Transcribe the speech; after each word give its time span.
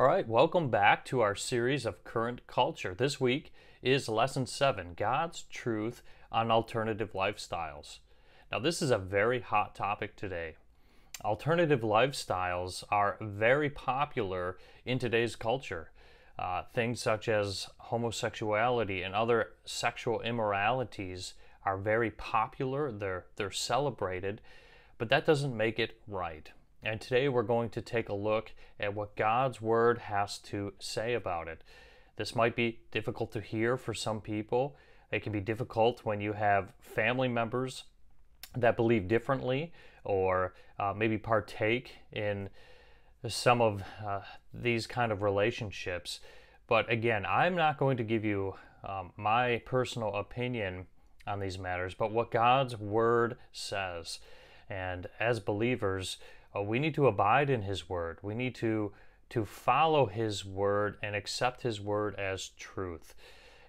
All 0.00 0.06
right, 0.06 0.28
welcome 0.28 0.70
back 0.70 1.04
to 1.06 1.22
our 1.22 1.34
series 1.34 1.84
of 1.84 2.04
current 2.04 2.46
culture. 2.46 2.94
This 2.94 3.20
week 3.20 3.52
is 3.82 4.08
lesson 4.08 4.46
seven 4.46 4.94
God's 4.96 5.42
truth 5.50 6.02
on 6.30 6.52
alternative 6.52 7.14
lifestyles. 7.14 7.98
Now, 8.52 8.60
this 8.60 8.80
is 8.80 8.92
a 8.92 8.98
very 8.98 9.40
hot 9.40 9.74
topic 9.74 10.14
today. 10.14 10.54
Alternative 11.24 11.80
lifestyles 11.80 12.84
are 12.92 13.16
very 13.20 13.70
popular 13.70 14.56
in 14.84 15.00
today's 15.00 15.34
culture. 15.34 15.90
Uh, 16.38 16.62
things 16.72 17.02
such 17.02 17.28
as 17.28 17.66
homosexuality 17.78 19.02
and 19.02 19.16
other 19.16 19.48
sexual 19.64 20.20
immoralities 20.20 21.34
are 21.64 21.76
very 21.76 22.12
popular, 22.12 22.92
they're, 22.92 23.24
they're 23.34 23.50
celebrated, 23.50 24.40
but 24.96 25.08
that 25.08 25.26
doesn't 25.26 25.56
make 25.56 25.80
it 25.80 26.00
right. 26.06 26.52
And 26.82 27.00
today 27.00 27.28
we're 27.28 27.42
going 27.42 27.70
to 27.70 27.82
take 27.82 28.08
a 28.08 28.14
look 28.14 28.52
at 28.78 28.94
what 28.94 29.16
God's 29.16 29.60
Word 29.60 29.98
has 29.98 30.38
to 30.38 30.72
say 30.78 31.14
about 31.14 31.48
it. 31.48 31.62
This 32.16 32.36
might 32.36 32.54
be 32.54 32.78
difficult 32.92 33.32
to 33.32 33.40
hear 33.40 33.76
for 33.76 33.92
some 33.92 34.20
people. 34.20 34.76
It 35.10 35.22
can 35.22 35.32
be 35.32 35.40
difficult 35.40 36.04
when 36.04 36.20
you 36.20 36.34
have 36.34 36.72
family 36.80 37.28
members 37.28 37.84
that 38.56 38.76
believe 38.76 39.08
differently 39.08 39.72
or 40.04 40.54
uh, 40.78 40.94
maybe 40.96 41.18
partake 41.18 41.96
in 42.12 42.48
some 43.26 43.60
of 43.60 43.82
uh, 44.06 44.20
these 44.54 44.86
kind 44.86 45.10
of 45.10 45.22
relationships. 45.22 46.20
But 46.68 46.90
again, 46.90 47.26
I'm 47.26 47.56
not 47.56 47.78
going 47.78 47.96
to 47.96 48.04
give 48.04 48.24
you 48.24 48.54
um, 48.84 49.12
my 49.16 49.62
personal 49.64 50.14
opinion 50.14 50.86
on 51.26 51.40
these 51.40 51.58
matters, 51.58 51.94
but 51.94 52.12
what 52.12 52.30
God's 52.30 52.76
Word 52.76 53.36
says. 53.52 54.20
And 54.70 55.08
as 55.18 55.40
believers, 55.40 56.18
uh, 56.54 56.62
we 56.62 56.78
need 56.78 56.94
to 56.94 57.06
abide 57.06 57.50
in 57.50 57.62
His 57.62 57.88
Word. 57.88 58.18
We 58.22 58.34
need 58.34 58.54
to 58.56 58.92
to 59.30 59.44
follow 59.44 60.06
His 60.06 60.44
Word 60.44 60.96
and 61.02 61.14
accept 61.14 61.62
His 61.62 61.80
Word 61.80 62.14
as 62.16 62.48
truth. 62.48 63.14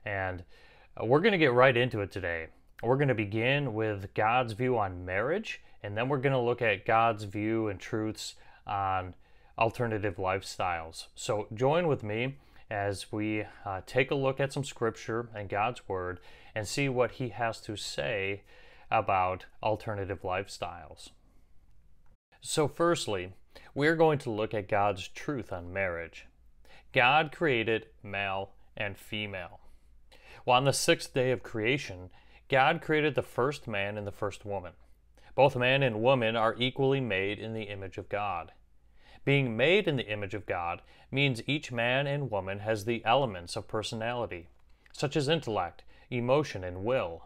And 0.05 0.43
uh, 0.99 1.05
we're 1.05 1.19
going 1.19 1.33
to 1.33 1.37
get 1.37 1.53
right 1.53 1.75
into 1.75 2.01
it 2.01 2.11
today. 2.11 2.47
We're 2.81 2.95
going 2.95 3.09
to 3.09 3.15
begin 3.15 3.73
with 3.73 4.13
God's 4.13 4.53
view 4.53 4.77
on 4.77 5.05
marriage, 5.05 5.61
and 5.83 5.97
then 5.97 6.07
we're 6.07 6.19
going 6.19 6.33
to 6.33 6.39
look 6.39 6.61
at 6.61 6.85
God's 6.85 7.25
view 7.25 7.67
and 7.67 7.77
truths 7.79 8.35
on 8.65 9.15
alternative 9.57 10.15
lifestyles. 10.15 11.07
So 11.15 11.47
join 11.53 11.87
with 11.87 12.03
me 12.03 12.37
as 12.71 13.11
we 13.11 13.43
uh, 13.65 13.81
take 13.85 14.11
a 14.11 14.15
look 14.15 14.39
at 14.39 14.53
some 14.53 14.63
scripture 14.63 15.27
and 15.35 15.49
God's 15.49 15.87
Word 15.89 16.19
and 16.55 16.67
see 16.67 16.87
what 16.87 17.11
He 17.13 17.29
has 17.29 17.59
to 17.61 17.75
say 17.75 18.43
about 18.89 19.45
alternative 19.61 20.21
lifestyles. 20.21 21.09
So, 22.41 22.67
firstly, 22.67 23.33
we're 23.75 23.95
going 23.95 24.17
to 24.19 24.31
look 24.31 24.53
at 24.53 24.69
God's 24.69 25.07
truth 25.09 25.51
on 25.51 25.73
marriage. 25.73 26.25
God 26.93 27.31
created 27.31 27.87
male 28.01 28.51
and 28.77 28.97
female. 28.97 29.59
Well, 30.45 30.57
on 30.57 30.63
the 30.63 30.73
sixth 30.73 31.13
day 31.13 31.31
of 31.31 31.43
creation, 31.43 32.09
God 32.49 32.81
created 32.81 33.15
the 33.15 33.21
first 33.21 33.67
man 33.67 33.97
and 33.97 34.07
the 34.07 34.11
first 34.11 34.45
woman. 34.45 34.73
Both 35.35 35.55
man 35.55 35.83
and 35.83 36.01
woman 36.01 36.35
are 36.35 36.55
equally 36.57 37.01
made 37.01 37.39
in 37.39 37.53
the 37.53 37.63
image 37.63 37.97
of 37.97 38.09
God. 38.09 38.53
Being 39.25 39.55
made 39.55 39.87
in 39.87 39.97
the 39.97 40.11
image 40.11 40.33
of 40.33 40.45
God 40.45 40.81
means 41.11 41.43
each 41.45 41.71
man 41.71 42.07
and 42.07 42.31
woman 42.31 42.59
has 42.59 42.85
the 42.85 43.03
elements 43.05 43.55
of 43.55 43.67
personality, 43.67 44.47
such 44.93 45.15
as 45.15 45.27
intellect, 45.27 45.83
emotion, 46.09 46.63
and 46.63 46.83
will. 46.83 47.25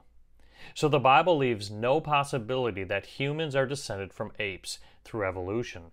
So 0.74 0.88
the 0.88 1.00
Bible 1.00 1.38
leaves 1.38 1.70
no 1.70 2.02
possibility 2.02 2.84
that 2.84 3.06
humans 3.06 3.56
are 3.56 3.66
descended 3.66 4.14
from 4.14 4.32
apes 4.40 4.80
through 5.04 5.28
evolution. 5.28 5.92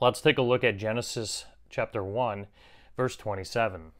Let's 0.00 0.20
take 0.20 0.38
a 0.38 0.42
look 0.42 0.64
at 0.64 0.76
Genesis 0.76 1.46
chapter 1.70 2.02
1, 2.02 2.46
verse 2.96 3.16
27. 3.16 3.92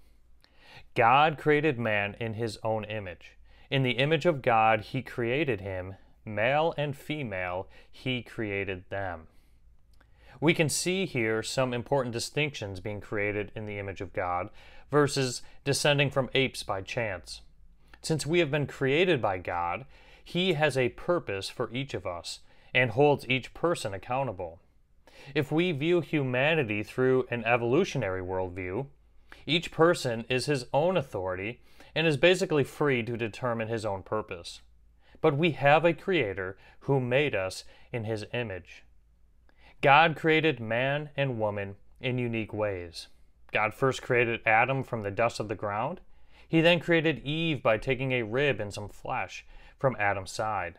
God 0.95 1.39
created 1.39 1.79
man 1.79 2.17
in 2.21 2.35
his 2.35 2.59
own 2.63 2.85
image. 2.85 3.37
In 3.71 3.83
the 3.83 3.93
image 3.93 4.27
of 4.27 4.43
God, 4.43 4.81
he 4.81 5.03
created 5.03 5.61
him, 5.61 5.95
male 6.25 6.75
and 6.77 6.97
female, 6.97 7.69
he 7.91 8.23
created 8.23 8.85
them. 8.91 9.29
We 10.41 10.53
can 10.53 10.69
see 10.69 11.07
here 11.07 11.43
some 11.43 11.73
important 11.73 12.13
distinctions 12.13 12.81
being 12.81 13.01
created 13.01 13.53
in 13.55 13.67
the 13.67 13.79
image 13.79 14.01
of 14.01 14.13
God 14.13 14.51
versus 14.91 15.43
descending 15.65 16.11
from 16.11 16.31
apes 16.35 16.63
by 16.63 16.83
chance. 16.83 17.41
Since 18.07 18.25
we 18.25 18.39
have 18.39 18.53
been 18.53 18.69
created 18.69 19.21
by 19.21 19.39
God, 19.39 19.85
He 20.23 20.53
has 20.53 20.79
a 20.79 20.91
purpose 20.91 21.49
for 21.49 21.75
each 21.75 21.93
of 21.93 22.07
us 22.07 22.39
and 22.73 22.93
holds 22.93 23.29
each 23.29 23.53
person 23.53 23.93
accountable. 23.93 24.61
If 25.35 25.51
we 25.51 25.73
view 25.73 26.03
humanity 26.03 26.85
through 26.85 27.27
an 27.33 27.43
evolutionary 27.43 28.23
worldview, 28.23 28.87
each 29.45 29.73
person 29.73 30.25
is 30.29 30.47
his 30.47 30.67
own 30.73 30.97
authority 30.97 31.59
and 31.97 32.07
is 32.07 32.17
basically 32.17 32.63
free 32.63 33.03
to 33.03 33.17
determine 33.17 33.67
his 33.67 33.85
own 33.85 34.05
purpose. 34.05 34.61
But 35.21 35.37
we 35.37 35.51
have 35.51 35.85
a 35.85 35.93
Creator 35.93 36.57
who 36.83 37.01
made 37.01 37.35
us 37.35 37.65
in 37.93 38.05
His 38.05 38.25
image. 38.33 38.85
God 39.81 40.15
created 40.15 40.61
man 40.61 41.11
and 41.17 41.41
woman 41.41 41.75
in 42.01 42.19
unique 42.19 42.53
ways. 42.53 43.09
God 43.51 43.75
first 43.75 44.01
created 44.01 44.43
Adam 44.47 44.85
from 44.85 45.03
the 45.03 45.11
dust 45.11 45.41
of 45.41 45.49
the 45.49 45.57
ground, 45.57 46.01
he 46.49 46.61
then 46.61 46.81
created 46.81 47.25
Eve 47.25 47.63
by 47.63 47.79
taking 47.79 48.13
a 48.13 48.23
rib 48.23 48.61
and 48.61 48.73
some 48.73 48.89
flesh 48.89 49.45
from 49.79 49.97
Adam's 49.99 50.31
side. 50.31 50.79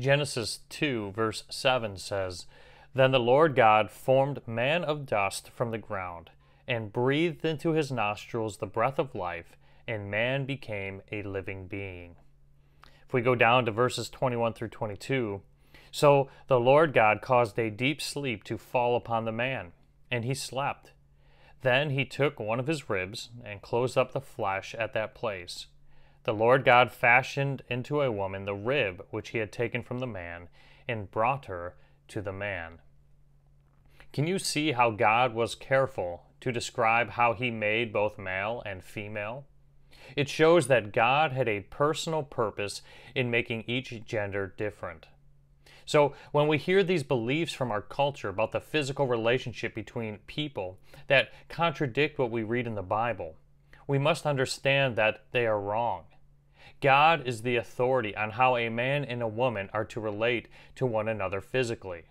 Genesis 0.00 0.60
2, 0.68 1.12
verse 1.12 1.44
7 1.48 1.96
says, 1.96 2.46
Then 2.94 3.12
the 3.12 3.20
Lord 3.20 3.54
God 3.54 3.90
formed 3.90 4.40
man 4.46 4.84
of 4.84 5.06
dust 5.06 5.50
from 5.50 5.70
the 5.70 5.78
ground, 5.78 6.30
and 6.66 6.92
breathed 6.92 7.44
into 7.44 7.72
his 7.72 7.92
nostrils 7.92 8.56
the 8.56 8.66
breath 8.66 8.98
of 8.98 9.14
life, 9.14 9.56
and 9.86 10.10
man 10.10 10.44
became 10.44 11.02
a 11.10 11.22
living 11.22 11.66
being. 11.66 12.16
If 13.06 13.12
we 13.12 13.20
go 13.20 13.34
down 13.34 13.66
to 13.66 13.72
verses 13.72 14.08
21 14.08 14.54
through 14.54 14.68
22, 14.68 15.42
so 15.90 16.30
the 16.48 16.58
Lord 16.58 16.94
God 16.94 17.20
caused 17.20 17.58
a 17.58 17.70
deep 17.70 18.00
sleep 18.00 18.42
to 18.44 18.56
fall 18.56 18.96
upon 18.96 19.24
the 19.24 19.32
man, 19.32 19.72
and 20.10 20.24
he 20.24 20.34
slept. 20.34 20.92
Then 21.62 21.90
he 21.90 22.04
took 22.04 22.38
one 22.38 22.60
of 22.60 22.66
his 22.66 22.90
ribs 22.90 23.30
and 23.44 23.62
closed 23.62 23.96
up 23.96 24.12
the 24.12 24.20
flesh 24.20 24.74
at 24.74 24.92
that 24.94 25.14
place. 25.14 25.68
The 26.24 26.34
Lord 26.34 26.64
God 26.64 26.92
fashioned 26.92 27.62
into 27.68 28.00
a 28.00 28.12
woman 28.12 28.44
the 28.44 28.54
rib 28.54 29.04
which 29.10 29.30
he 29.30 29.38
had 29.38 29.50
taken 29.50 29.82
from 29.82 29.98
the 29.98 30.06
man 30.06 30.48
and 30.86 31.10
brought 31.10 31.46
her 31.46 31.74
to 32.08 32.20
the 32.20 32.32
man. 32.32 32.80
Can 34.12 34.26
you 34.26 34.38
see 34.38 34.72
how 34.72 34.90
God 34.90 35.34
was 35.34 35.54
careful 35.54 36.24
to 36.40 36.52
describe 36.52 37.10
how 37.10 37.32
he 37.32 37.50
made 37.50 37.92
both 37.92 38.18
male 38.18 38.62
and 38.66 38.84
female? 38.84 39.46
It 40.16 40.28
shows 40.28 40.66
that 40.66 40.92
God 40.92 41.32
had 41.32 41.48
a 41.48 41.60
personal 41.60 42.22
purpose 42.22 42.82
in 43.14 43.30
making 43.30 43.64
each 43.66 44.04
gender 44.04 44.52
different. 44.56 45.06
So, 45.84 46.14
when 46.30 46.48
we 46.48 46.58
hear 46.58 46.82
these 46.82 47.02
beliefs 47.02 47.52
from 47.52 47.70
our 47.70 47.82
culture 47.82 48.28
about 48.28 48.52
the 48.52 48.60
physical 48.60 49.06
relationship 49.06 49.74
between 49.74 50.18
people 50.26 50.78
that 51.08 51.32
contradict 51.48 52.18
what 52.18 52.30
we 52.30 52.42
read 52.42 52.66
in 52.66 52.74
the 52.74 52.82
Bible, 52.82 53.34
we 53.86 53.98
must 53.98 54.26
understand 54.26 54.96
that 54.96 55.24
they 55.32 55.46
are 55.46 55.60
wrong. 55.60 56.04
God 56.80 57.26
is 57.26 57.42
the 57.42 57.56
authority 57.56 58.16
on 58.16 58.30
how 58.30 58.56
a 58.56 58.68
man 58.68 59.04
and 59.04 59.22
a 59.22 59.28
woman 59.28 59.70
are 59.72 59.84
to 59.86 60.00
relate 60.00 60.48
to 60.76 60.86
one 60.86 61.08
another 61.08 61.40
physically. 61.40 62.04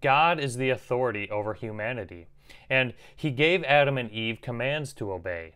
God 0.00 0.38
is 0.38 0.56
the 0.56 0.70
authority 0.70 1.28
over 1.30 1.54
humanity, 1.54 2.28
and 2.70 2.94
He 3.16 3.30
gave 3.30 3.64
Adam 3.64 3.98
and 3.98 4.10
Eve 4.10 4.40
commands 4.40 4.92
to 4.94 5.12
obey. 5.12 5.54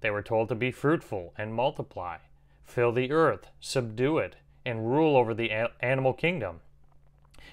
They 0.00 0.10
were 0.10 0.22
told 0.22 0.48
to 0.48 0.54
be 0.54 0.70
fruitful 0.70 1.34
and 1.36 1.54
multiply, 1.54 2.18
fill 2.64 2.92
the 2.92 3.12
earth, 3.12 3.48
subdue 3.60 4.18
it, 4.18 4.36
and 4.64 4.90
rule 4.90 5.16
over 5.16 5.32
the 5.32 5.52
animal 5.80 6.12
kingdom. 6.12 6.60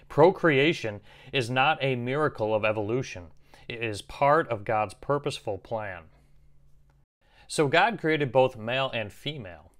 Procreation 0.09 1.01
is 1.33 1.49
not 1.49 1.77
a 1.81 1.95
miracle 1.95 2.53
of 2.53 2.63
evolution, 2.63 3.27
it 3.67 3.83
is 3.83 4.01
part 4.01 4.47
of 4.49 4.63
God's 4.63 4.93
purposeful 4.93 5.57
plan. 5.57 6.03
So, 7.47 7.67
God 7.67 7.99
created 7.99 8.31
both 8.31 8.57
male 8.57 8.89
and 8.93 9.11
female, 9.11 9.71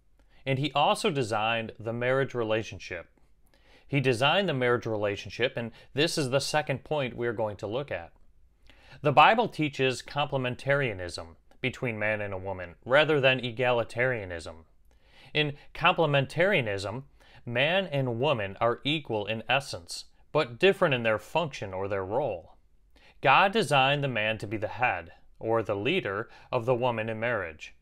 and 0.45 0.59
He 0.59 0.71
also 0.73 1.09
designed 1.09 1.71
the 1.79 1.93
marriage 1.93 2.33
relationship. 2.33 3.07
He 3.87 3.99
designed 3.99 4.49
the 4.49 4.53
marriage 4.53 4.85
relationship, 4.85 5.55
and 5.55 5.71
this 5.93 6.17
is 6.17 6.29
the 6.29 6.39
second 6.39 6.83
point 6.83 7.15
we 7.15 7.27
are 7.27 7.33
going 7.33 7.55
to 7.57 7.67
look 7.67 7.91
at. 7.91 8.11
The 9.01 9.11
Bible 9.11 9.47
teaches 9.47 10.01
complementarianism 10.01 11.35
between 11.61 11.99
man 11.99 12.21
and 12.21 12.33
a 12.33 12.37
woman 12.37 12.75
rather 12.85 13.19
than 13.19 13.39
egalitarianism. 13.39 14.65
In 15.33 15.53
complementarianism, 15.73 17.03
man 17.45 17.87
and 17.87 18.19
woman 18.19 18.57
are 18.61 18.81
equal 18.83 19.25
in 19.25 19.43
essence, 19.49 20.05
but 20.35 20.59
different 20.59 20.93
in 20.93 21.03
their 21.03 21.17
function 21.17 21.73
or 21.73 21.87
their 21.87 22.03
role. 22.03 22.57
God 23.21 23.53
designed 23.53 24.03
the 24.03 24.09
man 24.09 24.37
to 24.39 24.45
be 24.45 24.57
the 24.57 24.67
head, 24.67 25.13
or 25.39 25.63
the 25.63 25.77
leader, 25.77 26.27
of 26.51 26.65
the 26.65 26.75
woman 26.75 27.07
in 27.07 27.21
marriage. 27.21 27.73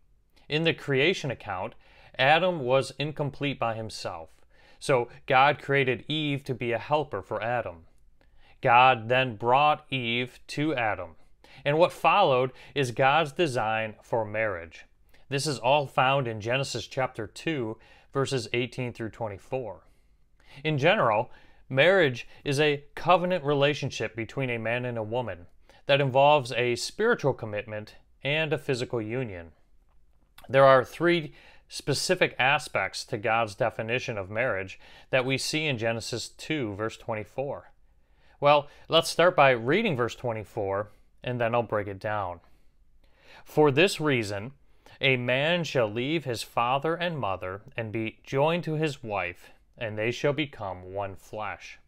In 0.48 0.64
the 0.64 0.72
creation 0.76 1.32
account, 1.32 1.74
Adam 2.16 2.60
was 2.60 2.94
incomplete 3.00 3.58
by 3.58 3.74
himself, 3.74 4.30
so 4.78 5.10
God 5.26 5.64
created 5.64 6.06
Eve 6.08 6.44
to 6.44 6.54
be 6.54 6.72
a 6.74 6.78
helper 6.78 7.24
for 7.24 7.42
Adam. 7.42 7.86
God 8.62 9.10
then 9.10 9.36
brought 9.36 9.92
Eve 9.92 10.40
to 10.50 10.76
Adam. 10.76 11.16
And 11.66 11.80
what 11.80 11.92
followed 11.92 12.52
is 12.76 12.92
God's 12.92 13.32
design 13.32 13.96
for 14.04 14.24
marriage. 14.24 14.86
This 15.28 15.48
is 15.48 15.58
all 15.58 15.88
found 15.88 16.28
in 16.28 16.40
Genesis 16.40 16.86
chapter 16.86 17.26
2, 17.26 17.80
verses 18.14 18.48
18 18.54 18.94
through 18.94 19.10
24. 19.10 19.88
In 20.64 20.78
general, 20.78 21.32
marriage 21.74 22.28
is 22.44 22.60
a 22.60 22.84
covenant 22.96 23.44
relationship 23.44 24.16
between 24.16 24.50
a 24.50 24.60
man 24.60 24.86
and 24.86 24.98
a 24.98 25.04
woman 25.04 25.48
that 25.86 26.02
involves 26.02 26.52
a 26.54 26.76
spiritual 26.76 27.34
commitment 27.34 27.96
and 28.24 28.54
a 28.54 28.58
physical 28.58 29.02
union. 29.02 29.52
There 30.48 30.66
are 30.66 30.84
three 30.84 31.34
specific 31.68 32.36
aspects 32.38 33.04
to 33.06 33.18
God's 33.18 33.56
definition 33.56 34.18
of 34.18 34.30
marriage 34.30 34.80
that 35.10 35.26
we 35.26 35.38
see 35.38 35.66
in 35.66 35.78
Genesis 35.78 36.30
2, 36.30 36.76
verse 36.76 36.98
24. 36.98 37.72
Well, 38.40 38.68
let's 38.90 39.10
start 39.10 39.36
by 39.36 39.52
reading 39.52 39.96
verse 39.96 40.16
24, 40.16 40.92
and 41.24 41.40
then 41.40 41.56
I'll 41.56 41.64
break 41.64 41.88
it 41.88 42.00
down. 42.00 42.42
For 43.44 43.72
this 43.72 44.00
reason, 44.00 44.52
a 45.02 45.18
man 45.18 45.64
shall 45.64 45.88
leave 45.90 46.26
his 46.26 46.44
father 46.44 46.96
and 46.96 47.18
mother 47.18 47.62
and 47.76 47.92
be 47.92 48.20
joined 48.24 48.64
to 48.66 48.74
his 48.74 49.02
wife, 49.02 49.52
and 49.84 49.98
they 49.98 50.12
shall 50.12 50.34
become 50.34 50.94
one 50.94 51.16
flesh. 51.16 51.80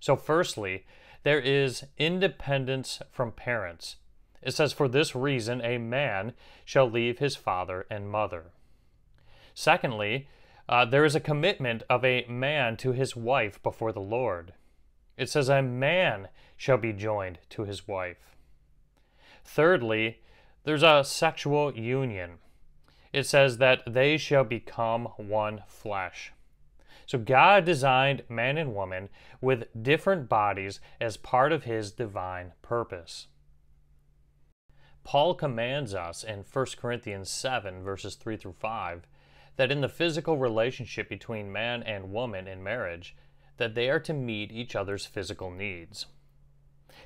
So, 0.00 0.16
firstly, 0.16 0.84
there 1.22 1.40
is 1.40 1.84
independence 1.96 3.00
from 3.10 3.32
parents. 3.32 3.96
It 4.42 4.52
says, 4.52 4.72
For 4.72 4.88
this 4.88 5.14
reason, 5.14 5.60
a 5.62 5.78
man 5.78 6.34
shall 6.64 6.88
leave 6.88 7.18
his 7.18 7.36
father 7.36 7.86
and 7.90 8.10
mother. 8.10 8.52
Secondly, 9.54 10.28
uh, 10.68 10.84
there 10.84 11.04
is 11.04 11.14
a 11.14 11.20
commitment 11.20 11.82
of 11.88 12.04
a 12.04 12.24
man 12.28 12.76
to 12.78 12.92
his 12.92 13.16
wife 13.16 13.62
before 13.62 13.92
the 13.92 14.00
Lord. 14.00 14.52
It 15.16 15.28
says, 15.28 15.48
A 15.48 15.62
man 15.62 16.28
shall 16.56 16.76
be 16.76 16.92
joined 16.92 17.38
to 17.50 17.64
his 17.64 17.88
wife. 17.88 18.36
Thirdly, 19.44 20.20
there's 20.64 20.82
a 20.82 21.02
sexual 21.04 21.74
union. 21.74 22.38
It 23.12 23.24
says 23.24 23.58
that 23.58 23.82
they 23.86 24.18
shall 24.18 24.44
become 24.44 25.06
one 25.16 25.62
flesh. 25.66 26.32
So 27.06 27.18
God 27.18 27.64
designed 27.64 28.22
man 28.28 28.58
and 28.58 28.74
woman 28.74 29.08
with 29.40 29.68
different 29.82 30.28
bodies 30.28 30.80
as 31.00 31.16
part 31.16 31.52
of 31.52 31.64
his 31.64 31.92
divine 31.92 32.52
purpose. 32.62 33.28
Paul 35.04 35.34
commands 35.34 35.94
us 35.94 36.22
in 36.22 36.44
1 36.52 36.66
Corinthians 36.76 37.30
7, 37.30 37.82
verses 37.82 38.14
3 38.14 38.36
through 38.36 38.56
5, 38.58 39.06
that 39.56 39.72
in 39.72 39.80
the 39.80 39.88
physical 39.88 40.36
relationship 40.36 41.08
between 41.08 41.50
man 41.50 41.82
and 41.82 42.12
woman 42.12 42.46
in 42.46 42.62
marriage, 42.62 43.16
that 43.56 43.74
they 43.74 43.88
are 43.88 44.00
to 44.00 44.12
meet 44.12 44.52
each 44.52 44.76
other's 44.76 45.06
physical 45.06 45.50
needs. 45.50 46.06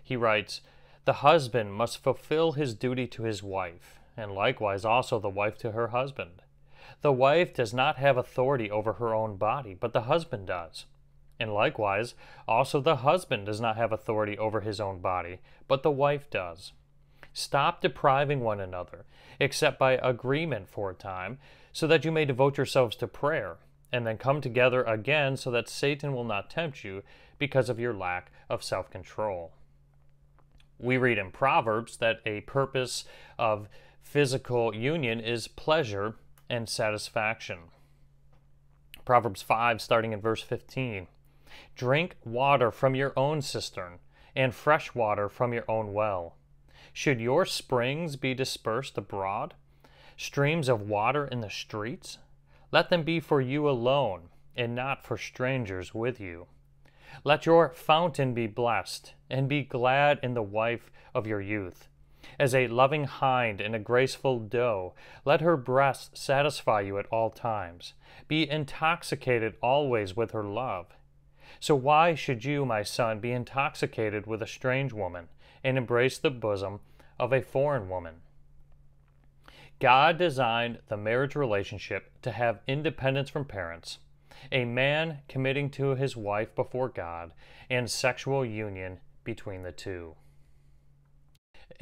He 0.02 0.16
writes, 0.16 0.60
The 1.04 1.14
husband 1.14 1.74
must 1.74 2.02
fulfill 2.02 2.52
his 2.52 2.74
duty 2.74 3.06
to 3.06 3.22
his 3.22 3.42
wife, 3.42 4.00
and 4.16 4.32
likewise 4.32 4.84
also 4.84 5.18
the 5.18 5.28
wife 5.28 5.56
to 5.58 5.70
her 5.70 5.88
husband. 5.88 6.41
The 7.00 7.12
wife 7.12 7.54
does 7.54 7.72
not 7.72 7.96
have 7.96 8.16
authority 8.16 8.70
over 8.70 8.94
her 8.94 9.14
own 9.14 9.36
body, 9.36 9.74
but 9.74 9.92
the 9.92 10.02
husband 10.02 10.46
does. 10.46 10.86
And 11.40 11.52
likewise, 11.52 12.14
also 12.46 12.80
the 12.80 12.96
husband 12.96 13.46
does 13.46 13.60
not 13.60 13.76
have 13.76 13.92
authority 13.92 14.38
over 14.38 14.60
his 14.60 14.80
own 14.80 15.00
body, 15.00 15.40
but 15.66 15.82
the 15.82 15.90
wife 15.90 16.30
does. 16.30 16.72
Stop 17.32 17.80
depriving 17.80 18.40
one 18.40 18.60
another, 18.60 19.06
except 19.40 19.78
by 19.78 19.92
agreement 19.92 20.68
for 20.68 20.90
a 20.90 20.94
time, 20.94 21.38
so 21.72 21.86
that 21.86 22.04
you 22.04 22.12
may 22.12 22.24
devote 22.24 22.56
yourselves 22.56 22.94
to 22.96 23.06
prayer, 23.08 23.56
and 23.90 24.06
then 24.06 24.18
come 24.18 24.40
together 24.40 24.82
again 24.84 25.36
so 25.36 25.50
that 25.50 25.68
Satan 25.68 26.14
will 26.14 26.24
not 26.24 26.50
tempt 26.50 26.84
you 26.84 27.02
because 27.38 27.68
of 27.68 27.80
your 27.80 27.94
lack 27.94 28.30
of 28.48 28.62
self 28.62 28.90
control. 28.90 29.52
We 30.78 30.96
read 30.96 31.18
in 31.18 31.30
Proverbs 31.30 31.96
that 31.98 32.20
a 32.26 32.42
purpose 32.42 33.04
of 33.38 33.68
physical 34.00 34.74
union 34.74 35.20
is 35.20 35.48
pleasure 35.48 36.16
and 36.52 36.68
satisfaction. 36.68 37.58
Proverbs 39.06 39.40
5, 39.40 39.80
starting 39.80 40.12
in 40.12 40.20
verse 40.20 40.42
15 40.42 41.08
Drink 41.74 42.16
water 42.24 42.70
from 42.70 42.94
your 42.94 43.12
own 43.16 43.40
cistern, 43.40 43.98
and 44.36 44.54
fresh 44.54 44.94
water 44.94 45.30
from 45.30 45.54
your 45.54 45.64
own 45.68 45.94
well. 45.94 46.36
Should 46.92 47.20
your 47.20 47.46
springs 47.46 48.16
be 48.16 48.34
dispersed 48.34 48.98
abroad? 48.98 49.54
streams 50.14 50.68
of 50.68 50.88
water 50.88 51.26
in 51.26 51.40
the 51.40 51.50
streets? 51.50 52.18
Let 52.70 52.90
them 52.90 53.02
be 53.02 53.18
for 53.18 53.40
you 53.40 53.68
alone, 53.68 54.28
and 54.54 54.74
not 54.74 55.02
for 55.02 55.16
strangers 55.16 55.94
with 55.94 56.20
you. 56.20 56.46
Let 57.24 57.46
your 57.46 57.70
fountain 57.70 58.34
be 58.34 58.46
blessed, 58.46 59.14
and 59.30 59.48
be 59.48 59.62
glad 59.62 60.20
in 60.22 60.34
the 60.34 60.42
wife 60.42 60.90
of 61.14 61.26
your 61.26 61.40
youth. 61.40 61.88
As 62.38 62.54
a 62.54 62.68
loving 62.68 63.04
hind 63.04 63.60
and 63.60 63.74
a 63.74 63.78
graceful 63.78 64.38
doe, 64.38 64.94
let 65.24 65.40
her 65.40 65.56
breast 65.56 66.16
satisfy 66.16 66.80
you 66.80 66.98
at 66.98 67.06
all 67.06 67.30
times. 67.30 67.94
Be 68.28 68.48
intoxicated 68.48 69.54
always 69.62 70.16
with 70.16 70.30
her 70.30 70.44
love. 70.44 70.86
So 71.60 71.74
why 71.74 72.14
should 72.14 72.44
you, 72.44 72.64
my 72.64 72.82
son, 72.82 73.20
be 73.20 73.32
intoxicated 73.32 74.26
with 74.26 74.42
a 74.42 74.46
strange 74.46 74.92
woman, 74.92 75.28
and 75.62 75.76
embrace 75.76 76.18
the 76.18 76.30
bosom 76.30 76.80
of 77.18 77.32
a 77.32 77.42
foreign 77.42 77.88
woman? 77.88 78.22
God 79.78 80.16
designed 80.16 80.78
the 80.88 80.96
marriage 80.96 81.34
relationship 81.34 82.12
to 82.22 82.30
have 82.30 82.60
independence 82.68 83.30
from 83.30 83.44
parents, 83.44 83.98
a 84.50 84.64
man 84.64 85.18
committing 85.28 85.70
to 85.70 85.96
his 85.96 86.16
wife 86.16 86.54
before 86.54 86.88
God, 86.88 87.32
and 87.68 87.90
sexual 87.90 88.44
union 88.44 89.00
between 89.24 89.62
the 89.62 89.72
two. 89.72 90.14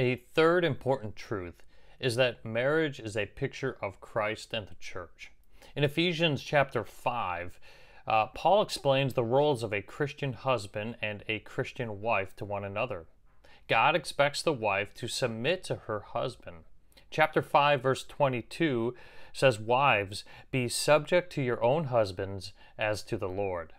A 0.00 0.16
third 0.16 0.64
important 0.64 1.14
truth 1.14 1.62
is 2.00 2.16
that 2.16 2.44
marriage 2.44 2.98
is 2.98 3.16
a 3.16 3.26
picture 3.26 3.76
of 3.80 4.00
Christ 4.00 4.54
and 4.54 4.66
the 4.66 4.74
church. 4.80 5.30
In 5.76 5.84
Ephesians 5.84 6.42
chapter 6.42 6.82
5, 6.82 7.60
uh, 8.06 8.26
Paul 8.28 8.62
explains 8.62 9.12
the 9.12 9.22
roles 9.22 9.62
of 9.62 9.72
a 9.72 9.82
Christian 9.82 10.32
husband 10.32 10.96
and 11.00 11.22
a 11.28 11.40
Christian 11.40 12.00
wife 12.00 12.34
to 12.36 12.44
one 12.44 12.64
another. 12.64 13.04
God 13.68 13.94
expects 13.94 14.42
the 14.42 14.54
wife 14.54 14.94
to 14.94 15.06
submit 15.06 15.62
to 15.64 15.76
her 15.76 16.00
husband 16.00 16.64
Chapter 17.10 17.42
5, 17.42 17.82
verse 17.82 18.04
22 18.04 18.94
says, 19.32 19.58
Wives, 19.58 20.24
be 20.52 20.68
subject 20.68 21.32
to 21.32 21.42
your 21.42 21.62
own 21.62 21.84
husbands 21.84 22.52
as 22.78 23.02
to 23.02 23.16
the 23.16 23.28
Lord. 23.28 23.72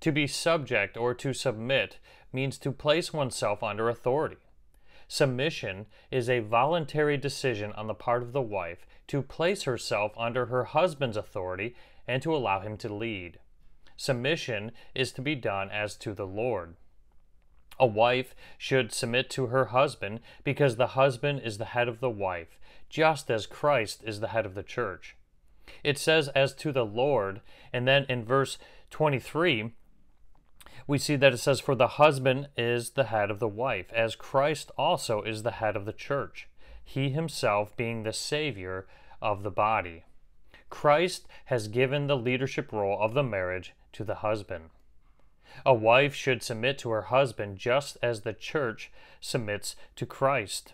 To 0.00 0.12
be 0.12 0.26
subject 0.26 0.96
or 0.96 1.14
to 1.14 1.32
submit 1.32 1.98
means 2.32 2.58
to 2.58 2.70
place 2.70 3.12
oneself 3.12 3.62
under 3.62 3.88
authority. 3.88 4.36
Submission 5.08 5.86
is 6.10 6.28
a 6.28 6.40
voluntary 6.40 7.16
decision 7.16 7.72
on 7.72 7.86
the 7.86 7.94
part 7.94 8.22
of 8.22 8.32
the 8.32 8.42
wife 8.42 8.86
to 9.06 9.22
place 9.22 9.62
herself 9.62 10.12
under 10.18 10.46
her 10.46 10.64
husband's 10.64 11.16
authority 11.16 11.74
and 12.06 12.22
to 12.22 12.36
allow 12.36 12.60
him 12.60 12.76
to 12.76 12.92
lead. 12.92 13.38
Submission 13.96 14.70
is 14.94 15.10
to 15.12 15.22
be 15.22 15.34
done 15.34 15.70
as 15.70 15.96
to 15.96 16.12
the 16.12 16.26
Lord. 16.26 16.76
A 17.80 17.86
wife 17.86 18.34
should 18.58 18.92
submit 18.92 19.30
to 19.30 19.46
her 19.46 19.66
husband 19.66 20.20
because 20.44 20.76
the 20.76 20.88
husband 20.88 21.40
is 21.42 21.56
the 21.56 21.66
head 21.66 21.88
of 21.88 22.00
the 22.00 22.10
wife, 22.10 22.58
just 22.90 23.30
as 23.30 23.46
Christ 23.46 24.02
is 24.04 24.20
the 24.20 24.28
head 24.28 24.44
of 24.44 24.54
the 24.54 24.62
church. 24.62 25.16
It 25.82 25.96
says, 25.96 26.28
as 26.28 26.54
to 26.56 26.72
the 26.72 26.84
Lord, 26.84 27.40
and 27.72 27.86
then 27.88 28.04
in 28.08 28.24
verse 28.24 28.58
23, 28.90 29.74
we 30.88 30.98
see 30.98 31.16
that 31.16 31.34
it 31.34 31.38
says, 31.38 31.60
For 31.60 31.74
the 31.74 31.86
husband 31.86 32.48
is 32.56 32.90
the 32.90 33.04
head 33.04 33.30
of 33.30 33.38
the 33.38 33.46
wife, 33.46 33.92
as 33.92 34.16
Christ 34.16 34.72
also 34.78 35.22
is 35.22 35.42
the 35.42 35.52
head 35.52 35.76
of 35.76 35.84
the 35.84 35.92
church, 35.92 36.48
he 36.82 37.10
himself 37.10 37.76
being 37.76 38.02
the 38.02 38.12
Savior 38.12 38.86
of 39.20 39.42
the 39.42 39.50
body. 39.50 40.04
Christ 40.70 41.28
has 41.46 41.68
given 41.68 42.06
the 42.06 42.16
leadership 42.16 42.72
role 42.72 42.98
of 43.00 43.12
the 43.12 43.22
marriage 43.22 43.74
to 43.92 44.02
the 44.02 44.16
husband. 44.16 44.70
A 45.66 45.74
wife 45.74 46.14
should 46.14 46.42
submit 46.42 46.78
to 46.78 46.90
her 46.90 47.02
husband 47.02 47.58
just 47.58 47.98
as 48.02 48.22
the 48.22 48.32
church 48.32 48.90
submits 49.20 49.76
to 49.96 50.06
Christ. 50.06 50.72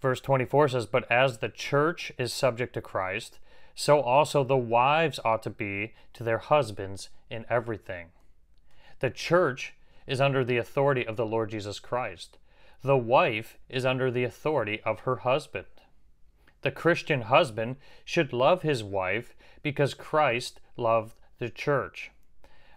Verse 0.00 0.20
24 0.20 0.68
says, 0.68 0.86
But 0.86 1.10
as 1.10 1.38
the 1.38 1.48
church 1.48 2.12
is 2.18 2.32
subject 2.32 2.74
to 2.74 2.80
Christ, 2.80 3.38
so 3.74 4.00
also 4.00 4.44
the 4.44 4.56
wives 4.56 5.18
ought 5.24 5.42
to 5.42 5.50
be 5.50 5.94
to 6.12 6.22
their 6.22 6.38
husbands 6.38 7.08
in 7.30 7.44
everything. 7.48 8.10
The 9.00 9.10
church 9.10 9.74
is 10.06 10.20
under 10.20 10.44
the 10.44 10.56
authority 10.56 11.06
of 11.06 11.16
the 11.16 11.26
Lord 11.26 11.50
Jesus 11.50 11.78
Christ. 11.80 12.38
The 12.82 12.96
wife 12.96 13.58
is 13.68 13.86
under 13.86 14.10
the 14.10 14.24
authority 14.24 14.80
of 14.84 15.00
her 15.00 15.16
husband. 15.16 15.66
The 16.62 16.70
Christian 16.70 17.22
husband 17.22 17.76
should 18.04 18.32
love 18.32 18.62
his 18.62 18.82
wife 18.82 19.34
because 19.62 19.94
Christ 19.94 20.60
loved 20.76 21.14
the 21.38 21.50
church. 21.50 22.10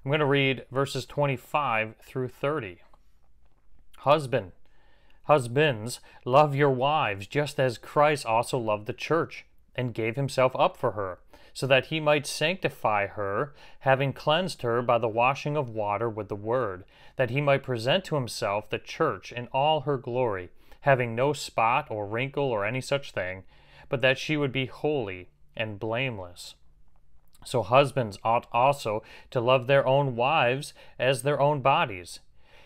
I'm 0.04 0.12
going 0.12 0.20
to 0.20 0.26
read 0.26 0.66
verses 0.72 1.06
25 1.06 1.96
through 1.98 2.30
30. 2.30 2.80
Husband, 4.00 4.54
husbands, 5.24 6.00
love 6.24 6.56
your 6.56 6.72
wives 6.72 7.28
just 7.28 7.60
as 7.60 7.78
Christ 7.78 8.26
also 8.26 8.58
loved 8.58 8.88
the 8.88 8.94
church 8.94 9.46
and 9.76 9.94
gave 9.94 10.16
himself 10.16 10.56
up 10.56 10.78
for 10.78 10.92
her, 10.92 11.20
so 11.58 11.66
that 11.66 11.88
he 11.88 12.00
might 12.00 12.28
sanctify 12.28 13.08
her, 13.08 13.52
having 13.80 14.14
cleansed 14.14 14.62
her 14.62 14.80
by 14.84 15.00
the 15.00 15.08
washing 15.08 15.58
of 15.58 15.72
water 15.72 16.08
with 16.08 16.28
the 16.30 16.36
word, 16.36 16.84
that 17.16 17.32
he 17.32 17.42
might 17.42 17.64
present 17.64 18.06
to 18.06 18.14
himself 18.14 18.70
the 18.70 18.78
church 18.78 19.32
in 19.32 19.48
all 19.48 19.80
her 19.80 19.98
glory, 19.98 20.50
having 20.82 21.16
no 21.16 21.34
spot 21.34 21.88
or 21.90 22.06
wrinkle 22.06 22.44
or 22.44 22.64
any 22.64 22.80
such 22.80 23.10
thing, 23.10 23.44
but 23.90 24.02
that 24.02 24.20
she 24.20 24.38
would 24.38 24.52
be 24.52 24.68
holy 24.68 25.30
and 25.56 25.80
blameless. 25.80 26.54
So 27.44 27.64
husbands 27.64 28.20
ought 28.24 28.46
also 28.52 29.02
to 29.32 29.42
love 29.42 29.66
their 29.66 29.88
own 29.88 30.16
wives 30.16 30.76
as 31.00 31.24
their 31.24 31.42
own 31.42 31.62
bodies. 31.62 32.20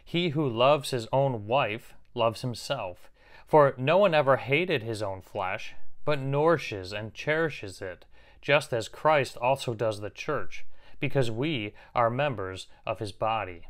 He 0.04 0.32
who 0.32 0.46
loves 0.46 0.92
his 0.92 1.08
own 1.14 1.48
wife 1.48 1.94
loves 2.14 2.42
himself. 2.42 3.10
For 3.48 3.74
no 3.78 4.00
one 4.00 4.14
ever 4.14 4.36
hated 4.36 4.84
his 4.84 5.02
own 5.02 5.22
flesh, 5.22 5.76
but 6.04 6.20
nourishes 6.20 6.92
and 6.92 7.14
cherishes 7.14 7.82
it 7.82 8.04
just 8.42 8.74
as 8.74 8.88
Christ 8.88 9.38
also 9.38 9.74
does 9.74 10.02
the 10.02 10.10
church, 10.10 10.66
because 11.00 11.30
we 11.32 11.74
are 11.94 12.10
members 12.10 12.68
of 12.86 13.00
his 13.00 13.12
body. 13.12 13.68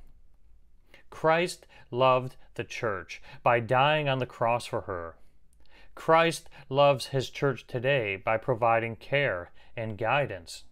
Christ 1.10 1.68
loved 1.92 2.36
the 2.56 2.64
church 2.64 3.22
by 3.44 3.60
dying 3.60 4.08
on 4.08 4.20
the 4.20 4.26
cross 4.26 4.66
for 4.66 4.82
her. 4.82 5.16
Christ 5.94 6.50
loves 6.70 7.08
his 7.08 7.30
church 7.30 7.68
today 7.68 8.16
by 8.16 8.38
providing 8.38 8.96
care 8.96 9.52
and 9.76 9.98
guidance. 9.98 10.64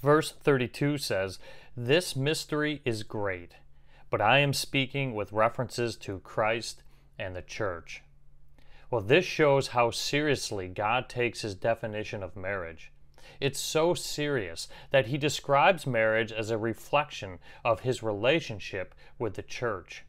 Verse 0.00 0.32
32 0.32 0.98
says, 0.98 1.38
This 1.76 2.14
mystery 2.14 2.82
is 2.84 3.02
great, 3.02 3.52
but 4.10 4.20
I 4.20 4.38
am 4.38 4.52
speaking 4.52 5.14
with 5.14 5.32
references 5.32 5.96
to 5.96 6.20
Christ 6.20 6.82
and 7.18 7.34
the 7.34 7.42
church. 7.42 8.02
Well, 8.90 9.00
this 9.02 9.24
shows 9.24 9.68
how 9.68 9.90
seriously 9.90 10.68
God 10.68 11.08
takes 11.08 11.42
his 11.42 11.54
definition 11.54 12.22
of 12.22 12.36
marriage. 12.36 12.92
It's 13.40 13.60
so 13.60 13.94
serious 13.94 14.68
that 14.90 15.06
he 15.06 15.18
describes 15.18 15.86
marriage 15.86 16.32
as 16.32 16.50
a 16.50 16.58
reflection 16.58 17.38
of 17.64 17.80
his 17.80 18.02
relationship 18.02 18.94
with 19.18 19.34
the 19.34 19.42
church. 19.42 20.04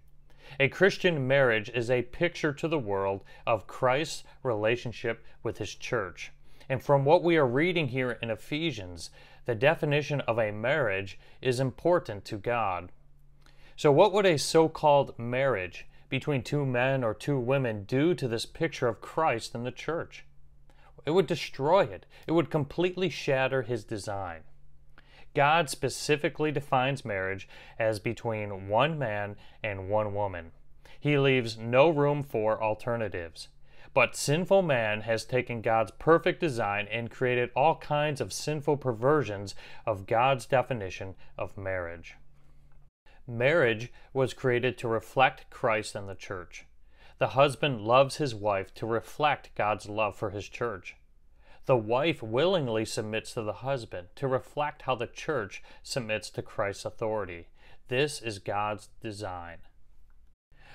A 0.59 0.67
Christian 0.67 1.27
marriage 1.27 1.69
is 1.69 1.91
a 1.91 2.01
picture 2.01 2.53
to 2.53 2.67
the 2.67 2.79
world 2.79 3.23
of 3.45 3.67
Christ's 3.67 4.23
relationship 4.41 5.23
with 5.43 5.59
his 5.59 5.75
church. 5.75 6.31
And 6.67 6.81
from 6.81 7.05
what 7.05 7.23
we 7.23 7.37
are 7.37 7.45
reading 7.45 7.89
here 7.89 8.11
in 8.21 8.29
Ephesians, 8.29 9.09
the 9.45 9.55
definition 9.55 10.21
of 10.21 10.37
a 10.37 10.51
marriage 10.51 11.19
is 11.41 11.59
important 11.59 12.25
to 12.25 12.37
God. 12.37 12.91
So, 13.75 13.91
what 13.91 14.11
would 14.13 14.25
a 14.25 14.37
so 14.37 14.69
called 14.69 15.17
marriage 15.17 15.87
between 16.09 16.43
two 16.43 16.65
men 16.65 17.03
or 17.03 17.13
two 17.13 17.39
women 17.39 17.83
do 17.83 18.13
to 18.15 18.27
this 18.27 18.45
picture 18.45 18.87
of 18.87 19.01
Christ 19.01 19.55
and 19.55 19.65
the 19.65 19.71
church? 19.71 20.25
It 21.05 21.11
would 21.11 21.27
destroy 21.27 21.83
it. 21.83 22.05
It 22.27 22.31
would 22.31 22.49
completely 22.49 23.09
shatter 23.09 23.63
his 23.63 23.83
design. 23.83 24.41
God 25.35 25.69
specifically 25.69 26.51
defines 26.51 27.05
marriage 27.05 27.47
as 27.77 27.99
between 27.99 28.67
one 28.67 28.97
man 28.97 29.35
and 29.63 29.89
one 29.89 30.13
woman. 30.13 30.51
He 30.99 31.17
leaves 31.17 31.57
no 31.57 31.89
room 31.89 32.23
for 32.23 32.61
alternatives. 32.61 33.47
But 33.93 34.15
sinful 34.15 34.61
man 34.61 35.01
has 35.01 35.25
taken 35.25 35.61
God's 35.61 35.91
perfect 35.91 36.39
design 36.39 36.87
and 36.91 37.09
created 37.09 37.49
all 37.55 37.75
kinds 37.77 38.21
of 38.21 38.33
sinful 38.33 38.77
perversions 38.77 39.55
of 39.85 40.05
God's 40.05 40.45
definition 40.45 41.15
of 41.37 41.57
marriage. 41.57 42.15
Marriage 43.27 43.91
was 44.13 44.33
created 44.33 44.77
to 44.77 44.87
reflect 44.87 45.49
Christ 45.49 45.95
and 45.95 46.07
the 46.07 46.15
church. 46.15 46.65
The 47.19 47.29
husband 47.29 47.81
loves 47.81 48.15
his 48.15 48.33
wife 48.33 48.73
to 48.75 48.85
reflect 48.85 49.53
God's 49.55 49.87
love 49.89 50.15
for 50.15 50.29
his 50.29 50.47
church. 50.47 50.95
The 51.65 51.75
wife 51.77 52.23
willingly 52.23 52.85
submits 52.85 53.33
to 53.33 53.43
the 53.43 53.53
husband 53.53 54.07
to 54.15 54.27
reflect 54.27 54.83
how 54.83 54.95
the 54.95 55.05
church 55.05 55.61
submits 55.83 56.29
to 56.31 56.41
Christ's 56.41 56.85
authority. 56.85 57.47
This 57.89 58.21
is 58.21 58.39
God's 58.39 58.87
design. 59.01 59.57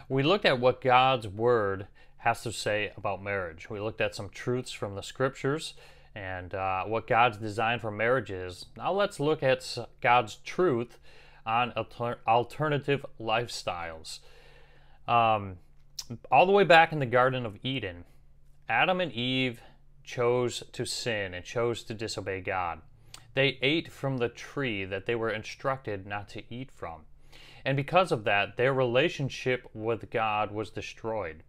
We 0.09 0.23
looked 0.23 0.45
at 0.45 0.61
what 0.61 0.83
God's 0.83 1.27
word 1.27 1.87
has 2.19 2.43
to 2.43 2.53
say 2.53 2.93
about 2.97 3.23
marriage. 3.23 3.71
We 3.71 3.81
looked 3.81 4.03
at 4.03 4.15
some 4.15 4.29
truths 4.29 4.71
from 4.71 4.95
the 4.95 5.03
scriptures 5.03 5.73
and 6.15 6.55
uh, 6.55 6.85
what 6.85 7.07
God's 7.07 7.39
design 7.39 7.79
for 7.79 7.91
marriage 7.91 8.31
is. 8.31 8.67
Now 8.77 8.93
let's 8.93 9.19
look 9.19 9.43
at 9.43 9.79
God's 10.03 10.37
truth 10.37 10.99
on 11.47 11.73
alter- 11.73 12.19
alternative 12.27 13.05
lifestyles. 13.19 14.21
Um, 15.09 15.57
all 16.31 16.47
the 16.47 16.53
way 16.53 16.65
back 16.65 16.93
in 16.93 16.99
the 16.99 17.07
Garden 17.07 17.47
of 17.47 17.59
Eden, 17.63 18.05
Adam 18.69 19.01
and 19.01 19.13
Eve 19.13 19.61
chose 20.03 20.63
to 20.73 20.85
sin 20.85 21.35
and 21.35 21.45
chose 21.45 21.83
to 21.85 21.95
disobey 21.95 22.41
God. 22.41 22.81
They 23.35 23.59
ate 23.63 23.91
from 23.91 24.19
the 24.19 24.29
tree 24.29 24.85
that 24.85 25.07
they 25.07 25.15
were 25.15 25.31
instructed 25.31 26.07
not 26.07 26.29
to 26.31 26.43
eat 26.55 26.71
from. 26.71 27.03
And 27.65 27.77
because 27.77 28.13
of 28.13 28.25
that, 28.25 28.57
their 28.57 28.73
relationship 28.73 29.69
with 29.73 30.11
God 30.11 30.53
was 30.53 30.71
destroyed. 30.71 31.43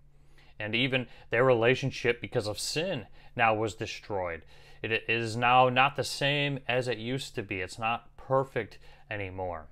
And 0.59 0.73
even 0.73 1.07
their 1.29 1.43
relationship, 1.43 2.21
because 2.21 2.47
of 2.47 2.57
sin, 2.57 3.07
now 3.35 3.53
was 3.53 3.75
destroyed. 3.75 4.43
It 4.81 5.03
is 5.09 5.35
now 5.35 5.67
not 5.69 5.95
the 5.95 6.03
same 6.03 6.59
as 6.67 6.87
it 6.87 6.97
used 6.97 7.35
to 7.35 7.43
be. 7.43 7.59
It's 7.59 7.77
not 7.77 8.15
perfect 8.17 8.77
anymore. 9.11 9.67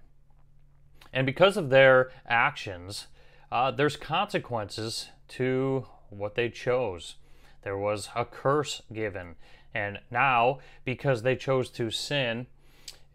And 1.14 1.26
because 1.26 1.56
of 1.56 1.70
their 1.70 2.12
actions, 2.28 3.08
uh, 3.54 3.70
there's 3.70 3.96
consequences 3.96 5.10
to 5.28 5.86
what 6.10 6.34
they 6.34 6.50
chose. 6.50 7.18
There 7.62 7.78
was 7.78 8.10
a 8.16 8.26
curse 8.26 8.82
given. 8.92 9.36
And 9.76 10.00
now, 10.10 10.58
because 10.84 11.22
they 11.22 11.36
chose 11.36 11.70
to 11.72 11.92
sin, 11.92 12.48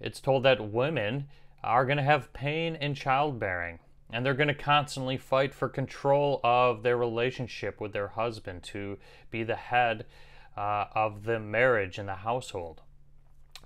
it's 0.01 0.21
told 0.21 0.45
that 0.45 0.71
women 0.71 1.27
are 1.65 1.85
going 1.85 1.97
to 1.97 2.05
have 2.05 2.33
pain 2.33 2.77
in 2.77 2.95
childbearing. 2.95 3.81
And 4.13 4.25
they're 4.25 4.33
going 4.33 4.47
to 4.47 4.55
constantly 4.55 5.17
fight 5.17 5.53
for 5.53 5.69
control 5.69 6.41
of 6.45 6.85
their 6.85 6.97
relationship 6.97 7.81
with 7.81 7.93
their 7.93 8.09
husband 8.09 8.63
to 8.65 8.97
be 9.33 9.43
the 9.43 9.57
head 9.57 10.07
uh, 10.57 10.85
of 10.95 11.25
the 11.25 11.41
marriage 11.41 11.99
and 11.99 12.09
the 12.09 12.15
household. 12.15 12.83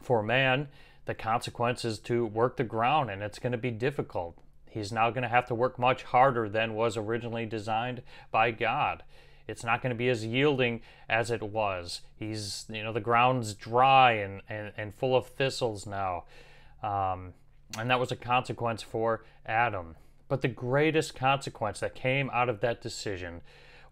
For 0.00 0.22
man, 0.22 0.68
the 1.04 1.14
consequence 1.14 1.84
is 1.84 1.98
to 2.00 2.24
work 2.24 2.56
the 2.56 2.64
ground, 2.64 3.10
and 3.10 3.22
it's 3.22 3.38
going 3.38 3.52
to 3.52 3.58
be 3.58 3.70
difficult. 3.70 4.38
He's 4.72 4.92
now 4.92 5.10
going 5.10 5.22
to 5.22 5.28
have 5.28 5.46
to 5.46 5.54
work 5.54 5.78
much 5.78 6.02
harder 6.02 6.48
than 6.48 6.74
was 6.74 6.96
originally 6.96 7.46
designed 7.46 8.02
by 8.30 8.50
God. 8.50 9.02
It's 9.46 9.64
not 9.64 9.82
going 9.82 9.90
to 9.90 9.96
be 9.96 10.08
as 10.08 10.24
yielding 10.24 10.80
as 11.08 11.30
it 11.30 11.42
was. 11.42 12.00
He's, 12.14 12.64
you 12.68 12.82
know, 12.82 12.92
the 12.92 13.00
ground's 13.00 13.54
dry 13.54 14.12
and, 14.12 14.40
and, 14.48 14.72
and 14.76 14.94
full 14.94 15.16
of 15.16 15.26
thistles 15.26 15.86
now. 15.86 16.24
Um, 16.82 17.34
and 17.78 17.90
that 17.90 18.00
was 18.00 18.12
a 18.12 18.16
consequence 18.16 18.82
for 18.82 19.24
Adam. 19.44 19.96
But 20.28 20.40
the 20.40 20.48
greatest 20.48 21.14
consequence 21.14 21.80
that 21.80 21.94
came 21.94 22.30
out 22.32 22.48
of 22.48 22.60
that 22.60 22.80
decision 22.80 23.42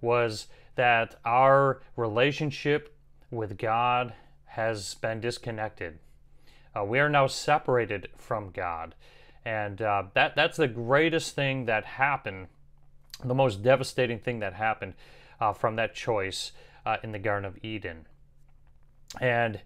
was 0.01 0.47
that 0.77 1.17
our 1.25 1.83
relationship 1.97 2.97
with 3.31 3.59
God 3.59 4.15
has 4.47 4.95
been 4.95 5.21
disconnected. 5.21 5.99
Uh, 6.75 6.85
we 6.85 6.99
are 6.99 7.09
now 7.09 7.27
separated 7.27 8.09
from 8.17 8.51
God. 8.51 8.95
And 9.45 9.81
uh, 9.81 10.05
that, 10.15 10.37
that's 10.37 10.57
the 10.57 10.69
greatest 10.69 11.35
thing 11.35 11.67
that 11.67 11.85
happened, 11.85 12.49
the 13.25 13.35
most 13.35 13.63
devastating 13.63 14.19
thing 14.19 14.41
that 14.41 14.55
happened 14.55 14.95
uh, 15.41 15.53
from 15.53 15.77
that 15.77 15.95
choice 15.95 16.53
uh, 16.85 16.97
in 17.03 17.13
the 17.13 17.19
Garden 17.19 17.47
of 17.47 17.59
Eden. 17.63 18.07
And 19.21 19.61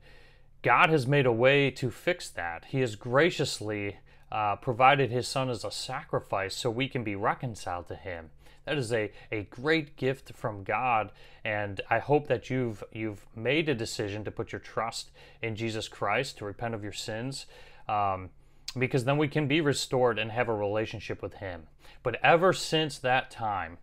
God 0.62 0.90
has 0.90 1.06
made 1.06 1.26
a 1.26 1.32
way 1.32 1.70
to 1.72 1.90
fix 1.90 2.30
that. 2.30 2.66
He 2.66 2.80
has 2.80 2.96
graciously 2.96 3.98
uh, 4.32 4.56
provided 4.56 5.10
His 5.10 5.28
Son 5.28 5.50
as 5.50 5.64
a 5.64 5.70
sacrifice 5.70 6.56
so 6.56 6.70
we 6.70 6.88
can 6.88 7.04
be 7.04 7.14
reconciled 7.14 7.88
to 7.88 7.96
Him. 7.96 8.30
That 8.64 8.78
is 8.78 8.92
a, 8.92 9.12
a 9.30 9.42
great 9.42 9.96
gift 9.96 10.32
from 10.34 10.64
God, 10.64 11.12
and 11.44 11.82
I 11.90 11.98
hope 11.98 12.28
that 12.28 12.48
you've 12.48 12.82
you've 12.92 13.26
made 13.36 13.68
a 13.68 13.74
decision 13.74 14.24
to 14.24 14.30
put 14.30 14.52
your 14.52 14.58
trust 14.58 15.10
in 15.42 15.54
Jesus 15.54 15.86
Christ 15.86 16.38
to 16.38 16.46
repent 16.46 16.74
of 16.74 16.82
your 16.82 16.92
sins. 16.92 17.44
Um, 17.88 18.30
because 18.74 19.04
then 19.04 19.18
we 19.18 19.28
can 19.28 19.46
be 19.46 19.60
restored 19.60 20.18
and 20.18 20.30
have 20.30 20.48
a 20.48 20.54
relationship 20.54 21.22
with 21.22 21.34
Him. 21.34 21.64
But 22.02 22.18
ever 22.22 22.52
since 22.52 22.98
that 22.98 23.30
time, 23.30 23.78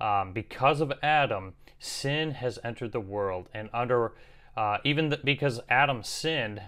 um, 0.00 0.32
because 0.32 0.80
of 0.80 0.92
Adam, 1.02 1.54
sin 1.78 2.32
has 2.32 2.58
entered 2.64 2.92
the 2.92 3.00
world, 3.00 3.48
and 3.52 3.68
under 3.72 4.14
uh, 4.56 4.78
even 4.84 5.10
the, 5.10 5.18
because 5.18 5.60
Adam 5.68 6.02
sinned, 6.02 6.62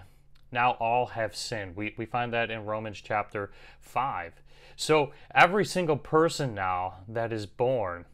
now 0.51 0.71
all 0.79 1.07
have 1.07 1.35
sinned. 1.35 1.75
We, 1.75 1.93
we 1.97 2.05
find 2.05 2.33
that 2.33 2.49
in 2.49 2.65
Romans 2.65 3.01
chapter 3.01 3.51
5. 3.81 4.33
So 4.75 5.11
every 5.35 5.65
single 5.65 5.97
person 5.97 6.53
now 6.55 6.99
that 7.07 7.33
is 7.33 7.45
born 7.45 8.05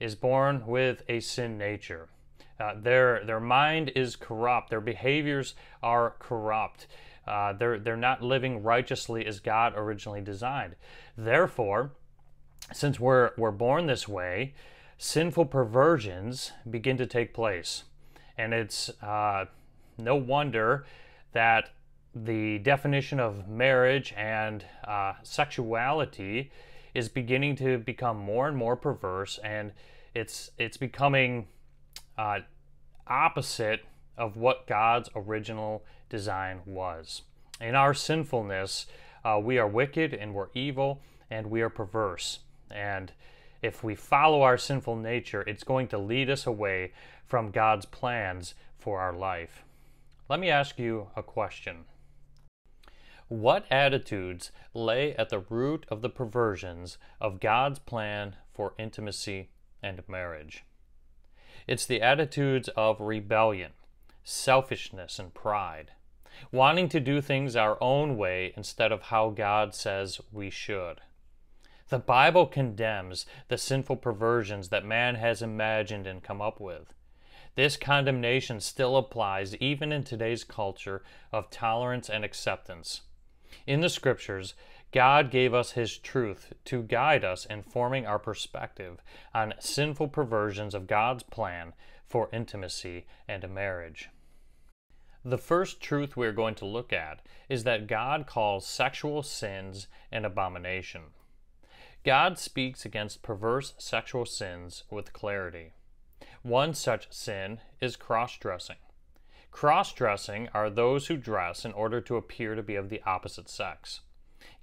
is 0.00 0.14
born 0.14 0.66
with 0.66 1.02
a 1.08 1.20
sin 1.20 1.58
nature. 1.58 2.08
Uh, 2.58 2.74
their, 2.76 3.24
their 3.24 3.40
mind 3.40 3.92
is 3.94 4.16
corrupt, 4.16 4.70
their 4.70 4.80
behaviors 4.80 5.54
are 5.82 6.14
corrupt. 6.18 6.86
Uh, 7.26 7.52
they're, 7.52 7.78
they're 7.78 7.96
not 7.96 8.22
living 8.22 8.62
righteously 8.62 9.26
as 9.26 9.40
God 9.40 9.74
originally 9.76 10.20
designed. 10.20 10.76
Therefore, 11.16 11.92
since 12.72 13.00
we're, 13.00 13.32
we're 13.36 13.50
born 13.50 13.86
this 13.86 14.06
way, 14.06 14.54
sinful 14.98 15.46
perversions 15.46 16.52
begin 16.68 16.96
to 16.96 17.06
take 17.06 17.34
place. 17.34 17.84
And 18.38 18.52
it's 18.52 18.90
uh, 19.02 19.46
no 19.98 20.16
wonder 20.16 20.84
that 21.32 21.70
the 22.14 22.58
definition 22.58 23.20
of 23.20 23.48
marriage 23.48 24.14
and 24.16 24.64
uh, 24.84 25.14
sexuality 25.22 26.50
is 26.94 27.10
beginning 27.10 27.56
to 27.56 27.76
become 27.78 28.16
more 28.16 28.48
and 28.48 28.56
more 28.56 28.74
perverse, 28.74 29.38
and 29.44 29.72
it's 30.14 30.50
it's 30.56 30.78
becoming 30.78 31.46
uh, 32.16 32.38
opposite 33.06 33.84
of 34.16 34.36
what 34.36 34.66
God's 34.66 35.08
original 35.14 35.84
design 36.08 36.60
was. 36.64 37.22
In 37.60 37.74
our 37.74 37.94
sinfulness, 37.94 38.86
uh, 39.24 39.40
we 39.42 39.58
are 39.58 39.66
wicked 39.66 40.14
and 40.14 40.34
we're 40.34 40.48
evil 40.54 41.02
and 41.30 41.50
we 41.50 41.62
are 41.62 41.70
perverse. 41.70 42.40
And 42.70 43.12
if 43.62 43.82
we 43.82 43.94
follow 43.94 44.42
our 44.42 44.58
sinful 44.58 44.96
nature, 44.96 45.42
it's 45.42 45.64
going 45.64 45.88
to 45.88 45.98
lead 45.98 46.30
us 46.30 46.46
away 46.46 46.92
from 47.26 47.50
God's 47.50 47.86
plans 47.86 48.54
for 48.78 49.00
our 49.00 49.12
life. 49.12 49.64
Let 50.28 50.40
me 50.40 50.50
ask 50.50 50.78
you 50.78 51.08
a 51.16 51.22
question. 51.22 51.84
What 53.28 53.66
attitudes 53.72 54.52
lay 54.72 55.16
at 55.16 55.30
the 55.30 55.40
root 55.40 55.84
of 55.88 56.00
the 56.00 56.08
perversions 56.08 56.98
of 57.20 57.40
God's 57.40 57.80
plan 57.80 58.36
for 58.52 58.74
intimacy 58.78 59.50
and 59.82 60.02
marriage? 60.08 60.64
It's 61.66 61.86
the 61.86 62.00
attitudes 62.00 62.68
of 62.76 63.00
rebellion, 63.00 63.72
selfishness, 64.28 65.20
and 65.20 65.32
pride, 65.32 65.92
wanting 66.50 66.88
to 66.88 66.98
do 66.98 67.20
things 67.20 67.54
our 67.54 67.78
own 67.80 68.16
way 68.16 68.52
instead 68.56 68.90
of 68.90 69.02
how 69.02 69.30
God 69.30 69.72
says 69.72 70.20
we 70.32 70.50
should. 70.50 71.00
The 71.90 72.00
Bible 72.00 72.46
condemns 72.46 73.24
the 73.46 73.56
sinful 73.56 73.96
perversions 73.96 74.70
that 74.70 74.84
man 74.84 75.14
has 75.14 75.42
imagined 75.42 76.08
and 76.08 76.20
come 76.20 76.42
up 76.42 76.58
with. 76.60 76.92
This 77.54 77.76
condemnation 77.76 78.58
still 78.60 78.96
applies 78.96 79.56
even 79.58 79.92
in 79.92 80.02
today's 80.02 80.42
culture 80.42 81.04
of 81.32 81.48
tolerance 81.48 82.10
and 82.10 82.24
acceptance. 82.24 83.02
In 83.64 83.80
the 83.80 83.88
scriptures, 83.88 84.54
God 84.90 85.30
gave 85.30 85.54
us 85.54 85.72
His 85.72 85.96
truth 85.96 86.52
to 86.64 86.82
guide 86.82 87.24
us 87.24 87.46
in 87.46 87.62
forming 87.62 88.06
our 88.06 88.18
perspective 88.18 89.00
on 89.32 89.54
sinful 89.60 90.08
perversions 90.08 90.74
of 90.74 90.88
God's 90.88 91.22
plan 91.22 91.74
for 92.08 92.28
intimacy 92.32 93.06
and 93.28 93.48
marriage. 93.48 94.10
The 95.28 95.38
first 95.38 95.80
truth 95.80 96.16
we're 96.16 96.30
going 96.30 96.54
to 96.54 96.64
look 96.64 96.92
at 96.92 97.20
is 97.48 97.64
that 97.64 97.88
God 97.88 98.28
calls 98.28 98.64
sexual 98.64 99.24
sins 99.24 99.88
an 100.12 100.24
abomination. 100.24 101.02
God 102.04 102.38
speaks 102.38 102.84
against 102.84 103.24
perverse 103.24 103.74
sexual 103.76 104.24
sins 104.24 104.84
with 104.88 105.12
clarity. 105.12 105.72
One 106.42 106.74
such 106.74 107.12
sin 107.12 107.58
is 107.80 107.96
cross 107.96 108.38
dressing. 108.38 108.76
Cross 109.50 109.94
dressing 109.94 110.48
are 110.54 110.70
those 110.70 111.08
who 111.08 111.16
dress 111.16 111.64
in 111.64 111.72
order 111.72 112.00
to 112.02 112.14
appear 112.14 112.54
to 112.54 112.62
be 112.62 112.76
of 112.76 112.88
the 112.88 113.02
opposite 113.04 113.48
sex. 113.48 114.02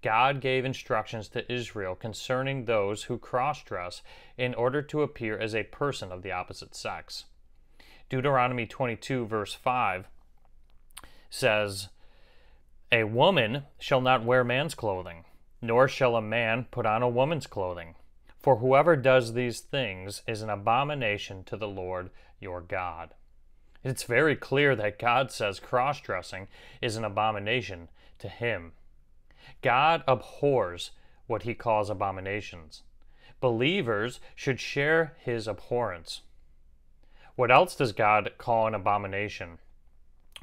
God 0.01 0.39
gave 0.39 0.63
instructions 0.63 1.27
to 1.29 1.51
Israel 1.51 1.93
concerning 1.93 2.63
those 2.63 3.03
who 3.03 3.17
cross 3.17 3.61
dress 3.63 4.01
in 4.37 4.53
order 4.53 4.81
to 4.81 5.01
appear 5.01 5.37
as 5.37 5.53
a 5.53 5.63
person 5.63 6.09
of 6.09 6.21
the 6.21 6.31
opposite 6.31 6.73
sex. 6.73 7.25
Deuteronomy 8.07 8.65
22, 8.65 9.25
verse 9.25 9.53
5 9.53 10.07
says, 11.33 11.89
A 12.91 13.03
woman 13.03 13.63
shall 13.79 14.01
not 14.01 14.23
wear 14.23 14.43
man's 14.43 14.75
clothing 14.75 15.25
nor 15.63 15.87
shall 15.87 16.17
a 16.17 16.21
man 16.21 16.67
put 16.69 16.85
on 16.85 17.01
a 17.01 17.09
woman's 17.09 17.47
clothing. 17.47 17.95
For 18.37 18.57
whoever 18.57 18.97
does 18.97 19.33
these 19.33 19.61
things 19.61 20.21
is 20.27 20.41
an 20.41 20.49
abomination 20.49 21.45
to 21.45 21.55
the 21.55 21.69
Lord 21.69 22.09
your 22.41 22.59
God. 22.59 23.13
It's 23.81 24.03
very 24.03 24.35
clear 24.35 24.75
that 24.75 24.99
God 24.99 25.31
says 25.31 25.61
cross 25.61 26.01
dressing 26.01 26.49
is 26.81 26.97
an 26.97 27.05
abomination 27.05 27.87
to 28.19 28.27
him. 28.27 28.73
God 29.61 30.03
abhors 30.05 30.91
what 31.27 31.43
he 31.43 31.53
calls 31.53 31.89
abominations. 31.89 32.83
Believers 33.39 34.19
should 34.35 34.59
share 34.59 35.15
his 35.19 35.47
abhorrence. 35.47 36.21
What 37.35 37.51
else 37.51 37.75
does 37.75 37.93
God 37.93 38.33
call 38.37 38.67
an 38.67 38.75
abomination? 38.75 39.59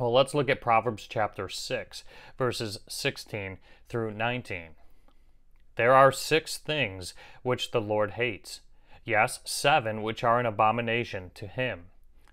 Well, 0.00 0.12
let's 0.12 0.32
look 0.32 0.48
at 0.48 0.62
Proverbs 0.62 1.06
chapter 1.06 1.46
6, 1.50 2.04
verses 2.38 2.78
16 2.88 3.58
through 3.90 4.12
19. 4.12 4.68
There 5.76 5.92
are 5.92 6.10
six 6.10 6.56
things 6.56 7.12
which 7.42 7.70
the 7.70 7.82
Lord 7.82 8.12
hates, 8.12 8.62
yes, 9.04 9.40
seven 9.44 10.02
which 10.02 10.24
are 10.24 10.40
an 10.40 10.46
abomination 10.46 11.32
to 11.34 11.46
him. 11.46 11.88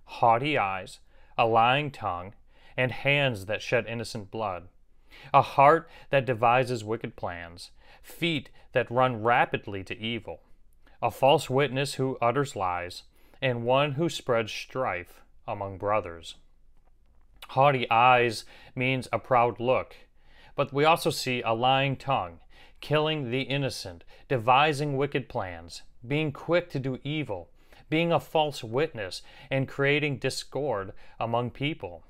Haughty 0.06 0.58
eyes, 0.58 1.00
a 1.38 1.46
lying 1.46 1.92
tongue, 1.92 2.36
and 2.78 2.94
hands 2.94 3.48
that 3.48 3.62
shed 3.62 3.86
innocent 3.86 4.32
blood, 4.32 4.70
a 5.34 5.42
heart 5.42 5.90
that 6.10 6.26
devises 6.26 6.86
wicked 6.86 7.18
plans, 7.18 7.72
feet 8.02 8.50
that 8.72 8.90
run 8.90 9.22
rapidly 9.22 9.84
to 9.84 9.98
evil, 10.00 10.40
a 11.02 11.12
false 11.12 11.50
witness 11.50 11.96
who 11.96 12.18
utters 12.22 12.56
lies, 12.56 13.04
and 13.42 13.66
one 13.66 13.92
who 13.96 14.08
spreads 14.08 14.54
strife 14.54 15.20
among 15.46 15.78
brothers. 15.78 16.36
Haughty 17.50 17.90
eyes 17.90 18.46
means 18.76 19.08
a 19.12 19.20
proud 19.20 19.60
look, 19.60 19.96
but 20.56 20.74
we 20.74 20.86
also 20.86 21.10
see 21.10 21.42
a 21.42 21.54
lying 21.54 21.96
tongue 21.96 22.40
killing 22.82 23.32
the 23.32 23.42
innocent, 23.42 24.04
devising 24.28 24.98
wicked 24.98 25.30
plans, 25.30 25.84
being 26.08 26.32
quick 26.32 26.70
to 26.70 26.80
do 26.80 27.00
evil, 27.04 27.50
being 27.90 28.12
a 28.12 28.20
false 28.20 28.64
witness, 28.64 29.22
and 29.50 29.68
creating 29.68 30.18
discord 30.18 30.94
among 31.20 31.52
people. 31.52 32.04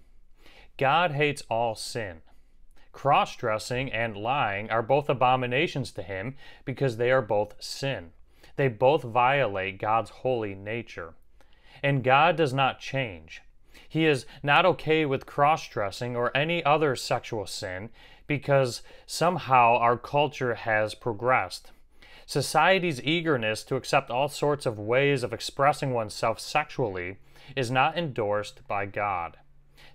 God 0.78 1.12
hates 1.12 1.43
all 1.50 1.76
sin. 1.76 2.21
Cross 2.91 3.36
dressing 3.36 3.91
and 3.91 4.17
lying 4.17 4.69
are 4.71 4.82
both 4.82 5.10
abominations 5.10 5.91
to 5.91 6.02
him 6.02 6.36
because 6.65 6.97
they 6.97 7.12
are 7.12 7.21
both 7.21 7.54
sin. 7.60 8.12
They 8.56 8.67
both 8.67 9.04
violate 9.04 9.80
God's 9.80 10.10
holy 10.10 10.56
nature. 10.56 11.13
And 11.84 12.04
God 12.04 12.36
does 12.36 12.54
not 12.54 12.80
change. 12.80 13.43
He 13.88 14.06
is 14.06 14.26
not 14.43 14.65
okay 14.65 15.06
with 15.06 15.26
cross 15.26 15.67
dressing 15.67 16.15
or 16.15 16.36
any 16.36 16.63
other 16.63 16.95
sexual 16.95 17.45
sin 17.45 17.89
because 18.28 18.82
somehow 19.06 19.78
our 19.78 19.97
culture 19.97 20.56
has 20.56 20.93
progressed. 20.93 21.71
Society's 22.26 23.02
eagerness 23.02 23.63
to 23.63 23.78
accept 23.78 24.12
all 24.12 24.28
sorts 24.28 24.65
of 24.65 24.78
ways 24.78 25.23
of 25.23 25.34
expressing 25.34 25.93
oneself 25.93 26.39
sexually 26.41 27.17
is 27.56 27.71
not 27.71 27.97
endorsed 27.97 28.67
by 28.67 28.86
God. 28.86 29.38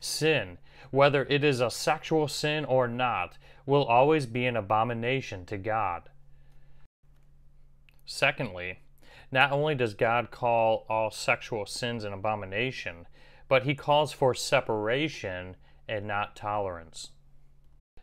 Sin, 0.00 0.56
whether 0.90 1.26
it 1.26 1.44
is 1.44 1.60
a 1.60 1.70
sexual 1.70 2.26
sin 2.26 2.64
or 2.64 2.88
not, 2.88 3.36
will 3.66 3.84
always 3.84 4.24
be 4.24 4.46
an 4.46 4.56
abomination 4.56 5.44
to 5.44 5.58
God. 5.58 6.08
Secondly, 8.06 8.78
not 9.30 9.52
only 9.52 9.74
does 9.74 9.94
God 9.94 10.30
call 10.30 10.86
all 10.88 11.10
sexual 11.10 11.66
sins 11.66 12.04
an 12.04 12.12
abomination, 12.12 13.06
but 13.52 13.64
he 13.64 13.74
calls 13.74 14.12
for 14.12 14.32
separation 14.32 15.56
and 15.86 16.06
not 16.06 16.34
tolerance. 16.34 17.10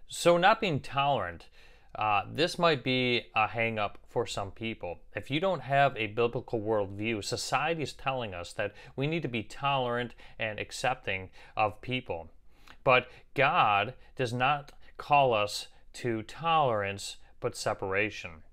So, 0.07 0.37
not 0.37 0.61
being 0.61 0.79
tolerant, 0.79 1.47
uh, 1.95 2.21
this 2.31 2.59
might 2.59 2.83
be 2.83 3.23
a 3.35 3.47
hangup 3.47 3.95
for 4.07 4.27
some 4.27 4.51
people. 4.51 4.99
If 5.15 5.31
you 5.31 5.39
don't 5.39 5.61
have 5.61 5.97
a 5.97 6.05
biblical 6.05 6.61
worldview, 6.61 7.23
society 7.23 7.81
is 7.81 7.93
telling 7.93 8.35
us 8.35 8.53
that 8.53 8.75
we 8.95 9.07
need 9.07 9.23
to 9.23 9.27
be 9.27 9.41
tolerant 9.41 10.13
and 10.37 10.59
accepting 10.59 11.31
of 11.57 11.81
people. 11.81 12.29
But 12.83 13.07
God 13.33 13.95
does 14.15 14.31
not 14.31 14.73
call 14.99 15.33
us 15.33 15.69
to 15.93 16.21
tolerance, 16.21 17.17
but 17.39 17.57
separation. 17.57 18.43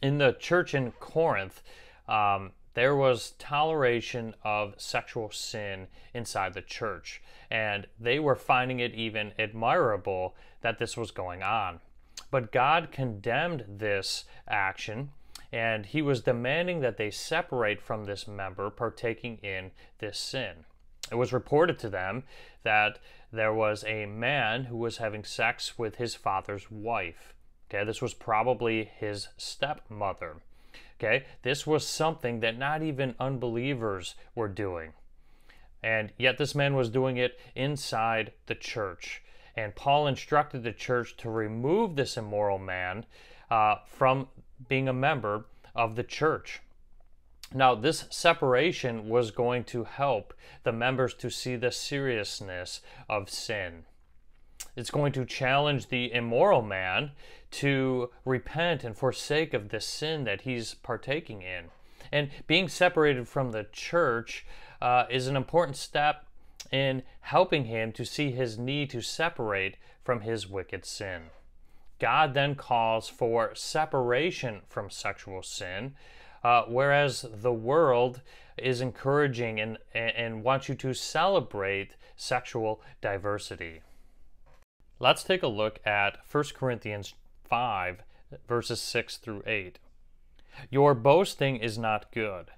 In 0.00 0.16
the 0.16 0.32
church 0.32 0.72
in 0.72 0.92
Corinth, 0.92 1.60
um, 2.08 2.52
there 2.78 2.94
was 2.94 3.32
toleration 3.40 4.36
of 4.44 4.80
sexual 4.80 5.32
sin 5.32 5.88
inside 6.14 6.54
the 6.54 6.62
church, 6.62 7.20
and 7.50 7.88
they 7.98 8.20
were 8.20 8.36
finding 8.36 8.78
it 8.78 8.94
even 8.94 9.32
admirable 9.36 10.36
that 10.60 10.78
this 10.78 10.96
was 10.96 11.10
going 11.10 11.42
on. 11.42 11.80
But 12.30 12.52
God 12.52 12.92
condemned 12.92 13.64
this 13.66 14.26
action, 14.46 15.10
and 15.50 15.86
he 15.86 16.02
was 16.02 16.20
demanding 16.20 16.78
that 16.80 16.98
they 16.98 17.10
separate 17.10 17.80
from 17.80 18.04
this 18.04 18.28
member 18.28 18.70
partaking 18.70 19.38
in 19.38 19.72
this 19.98 20.16
sin. 20.16 20.64
It 21.10 21.16
was 21.16 21.32
reported 21.32 21.80
to 21.80 21.88
them 21.88 22.22
that 22.62 23.00
there 23.32 23.52
was 23.52 23.82
a 23.84 24.06
man 24.06 24.64
who 24.64 24.76
was 24.76 24.98
having 24.98 25.24
sex 25.24 25.78
with 25.78 25.96
his 25.96 26.14
father's 26.14 26.70
wife. 26.70 27.34
Okay, 27.68 27.84
this 27.84 28.00
was 28.00 28.14
probably 28.14 28.84
his 28.84 29.28
stepmother. 29.36 30.36
Okay, 30.98 31.24
this 31.42 31.66
was 31.66 31.86
something 31.86 32.40
that 32.40 32.58
not 32.58 32.82
even 32.82 33.14
unbelievers 33.20 34.16
were 34.34 34.48
doing. 34.48 34.92
And 35.80 36.12
yet 36.18 36.38
this 36.38 36.56
man 36.56 36.74
was 36.74 36.90
doing 36.90 37.16
it 37.16 37.38
inside 37.54 38.32
the 38.46 38.56
church. 38.56 39.22
And 39.56 39.76
Paul 39.76 40.08
instructed 40.08 40.64
the 40.64 40.72
church 40.72 41.16
to 41.18 41.30
remove 41.30 41.94
this 41.94 42.16
immoral 42.16 42.58
man 42.58 43.06
uh, 43.50 43.76
from 43.86 44.28
being 44.68 44.88
a 44.88 44.92
member 44.92 45.46
of 45.74 45.94
the 45.94 46.02
church. 46.02 46.60
Now, 47.54 47.74
this 47.74 48.04
separation 48.10 49.08
was 49.08 49.30
going 49.30 49.64
to 49.64 49.84
help 49.84 50.34
the 50.64 50.72
members 50.72 51.14
to 51.14 51.30
see 51.30 51.56
the 51.56 51.72
seriousness 51.72 52.80
of 53.08 53.30
sin. 53.30 53.84
It's 54.78 54.92
going 54.92 55.10
to 55.14 55.24
challenge 55.24 55.88
the 55.88 56.12
immoral 56.12 56.62
man 56.62 57.10
to 57.50 58.10
repent 58.24 58.84
and 58.84 58.96
forsake 58.96 59.52
of 59.52 59.70
the 59.70 59.80
sin 59.80 60.22
that 60.22 60.42
he's 60.42 60.74
partaking 60.74 61.42
in. 61.42 61.64
And 62.12 62.30
being 62.46 62.68
separated 62.68 63.26
from 63.26 63.50
the 63.50 63.66
church 63.72 64.46
uh, 64.80 65.06
is 65.10 65.26
an 65.26 65.34
important 65.34 65.76
step 65.76 66.26
in 66.70 67.02
helping 67.22 67.64
him 67.64 67.90
to 67.90 68.04
see 68.04 68.30
his 68.30 68.56
need 68.56 68.88
to 68.90 69.00
separate 69.00 69.78
from 70.04 70.20
his 70.20 70.48
wicked 70.48 70.84
sin. 70.84 71.22
God 71.98 72.34
then 72.34 72.54
calls 72.54 73.08
for 73.08 73.56
separation 73.56 74.60
from 74.68 74.90
sexual 74.90 75.42
sin, 75.42 75.96
uh, 76.44 76.62
whereas 76.68 77.26
the 77.28 77.52
world 77.52 78.20
is 78.56 78.80
encouraging 78.80 79.58
and, 79.58 79.78
and 79.92 80.44
wants 80.44 80.68
you 80.68 80.76
to 80.76 80.94
celebrate 80.94 81.96
sexual 82.16 82.80
diversity. 83.00 83.82
Let's 85.00 85.22
take 85.22 85.44
a 85.44 85.48
look 85.48 85.78
at 85.86 86.18
1 86.28 86.44
Corinthians 86.54 87.14
5, 87.44 88.02
verses 88.48 88.80
6 88.80 89.18
through 89.18 89.44
8. 89.46 89.78
Your 90.70 90.92
boasting 90.92 91.56
is 91.56 91.78
not 91.78 92.10
good. 92.10 92.50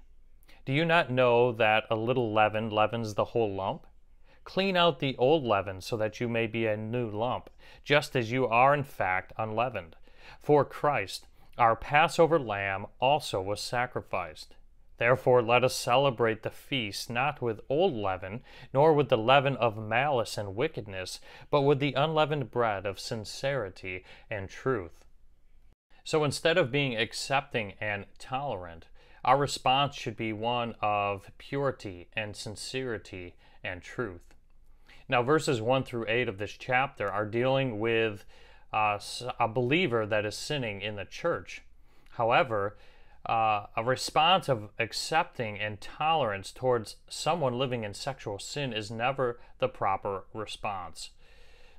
Do 0.65 0.73
you 0.73 0.83
not 0.83 1.11
know 1.11 1.51
that 1.51 1.83
a 1.91 1.95
little 1.95 2.33
leaven 2.33 2.71
leavens 2.71 3.13
the 3.13 3.25
whole 3.25 3.53
lump? 3.53 3.85
Clean 4.43 4.75
out 4.75 4.99
the 4.99 5.15
old 5.17 5.43
leaven 5.43 5.81
so 5.81 5.95
that 5.97 6.19
you 6.19 6.27
may 6.27 6.47
be 6.47 6.65
a 6.65 6.75
new 6.75 7.11
lump, 7.11 7.51
just 7.83 8.15
as 8.15 8.31
you 8.31 8.47
are 8.47 8.73
in 8.73 8.83
fact 8.83 9.33
unleavened. 9.37 9.95
For 10.39 10.65
Christ, 10.65 11.27
our 11.59 11.75
Passover 11.75 12.39
lamb, 12.39 12.87
also 12.99 13.39
was 13.39 13.61
sacrificed. 13.61 14.55
Therefore, 15.01 15.41
let 15.41 15.63
us 15.63 15.75
celebrate 15.75 16.43
the 16.43 16.51
feast 16.51 17.09
not 17.09 17.41
with 17.41 17.61
old 17.69 17.95
leaven, 17.95 18.43
nor 18.71 18.93
with 18.93 19.09
the 19.09 19.17
leaven 19.17 19.57
of 19.57 19.75
malice 19.75 20.37
and 20.37 20.55
wickedness, 20.55 21.19
but 21.49 21.63
with 21.63 21.79
the 21.79 21.93
unleavened 21.93 22.51
bread 22.51 22.85
of 22.85 22.99
sincerity 22.99 24.05
and 24.29 24.47
truth. 24.47 25.03
So 26.03 26.23
instead 26.23 26.55
of 26.55 26.71
being 26.71 26.95
accepting 26.95 27.73
and 27.81 28.05
tolerant, 28.19 28.89
our 29.25 29.37
response 29.37 29.95
should 29.95 30.15
be 30.15 30.33
one 30.33 30.75
of 30.83 31.31
purity 31.39 32.07
and 32.13 32.35
sincerity 32.35 33.33
and 33.63 33.81
truth. 33.81 34.35
Now, 35.09 35.23
verses 35.23 35.63
1 35.63 35.83
through 35.83 36.05
8 36.09 36.29
of 36.29 36.37
this 36.37 36.51
chapter 36.51 37.11
are 37.11 37.25
dealing 37.25 37.79
with 37.79 38.23
uh, 38.71 38.99
a 39.39 39.47
believer 39.47 40.05
that 40.05 40.27
is 40.27 40.35
sinning 40.35 40.79
in 40.79 40.95
the 40.95 41.05
church. 41.05 41.63
However, 42.11 42.77
uh, 43.25 43.67
a 43.75 43.83
response 43.83 44.49
of 44.49 44.69
accepting 44.79 45.59
and 45.59 45.79
tolerance 45.79 46.51
towards 46.51 46.95
someone 47.07 47.57
living 47.57 47.83
in 47.83 47.93
sexual 47.93 48.39
sin 48.39 48.73
is 48.73 48.89
never 48.89 49.39
the 49.59 49.67
proper 49.67 50.23
response. 50.33 51.11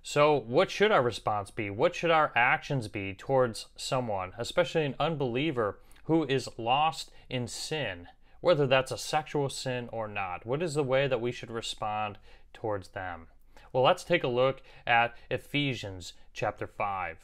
So, 0.04 0.36
what 0.36 0.70
should 0.70 0.90
our 0.90 1.02
response 1.02 1.50
be? 1.50 1.70
What 1.70 1.94
should 1.94 2.10
our 2.10 2.32
actions 2.34 2.88
be 2.88 3.14
towards 3.14 3.66
someone, 3.76 4.32
especially 4.36 4.84
an 4.84 4.96
unbeliever 4.98 5.78
who 6.04 6.24
is 6.24 6.48
lost 6.58 7.10
in 7.28 7.46
sin, 7.46 8.08
whether 8.40 8.66
that's 8.66 8.90
a 8.90 8.98
sexual 8.98 9.48
sin 9.48 9.88
or 9.92 10.08
not? 10.08 10.44
What 10.44 10.62
is 10.62 10.74
the 10.74 10.82
way 10.82 11.06
that 11.06 11.20
we 11.20 11.30
should 11.30 11.50
respond 11.50 12.18
towards 12.52 12.88
them? 12.88 13.28
Well, 13.72 13.84
let's 13.84 14.04
take 14.04 14.24
a 14.24 14.28
look 14.28 14.60
at 14.86 15.16
Ephesians 15.30 16.14
chapter 16.32 16.66
5. 16.66 17.18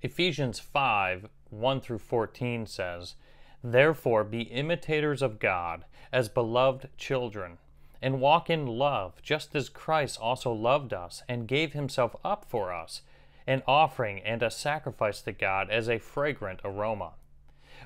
Ephesians 0.00 0.58
5 0.58 1.28
1 1.52 1.80
through 1.80 1.98
14 1.98 2.66
says, 2.66 3.14
Therefore 3.62 4.24
be 4.24 4.42
imitators 4.42 5.22
of 5.22 5.38
God 5.38 5.84
as 6.12 6.28
beloved 6.28 6.88
children 6.96 7.58
and 8.02 8.20
walk 8.20 8.50
in 8.50 8.66
love, 8.66 9.22
just 9.22 9.54
as 9.54 9.68
Christ 9.68 10.18
also 10.20 10.52
loved 10.52 10.92
us 10.92 11.22
and 11.28 11.46
gave 11.46 11.72
himself 11.72 12.16
up 12.24 12.44
for 12.48 12.72
us, 12.72 13.02
an 13.46 13.62
offering 13.66 14.18
and 14.20 14.42
a 14.42 14.50
sacrifice 14.50 15.22
to 15.22 15.32
God 15.32 15.70
as 15.70 15.88
a 15.88 15.98
fragrant 15.98 16.60
aroma. 16.64 17.12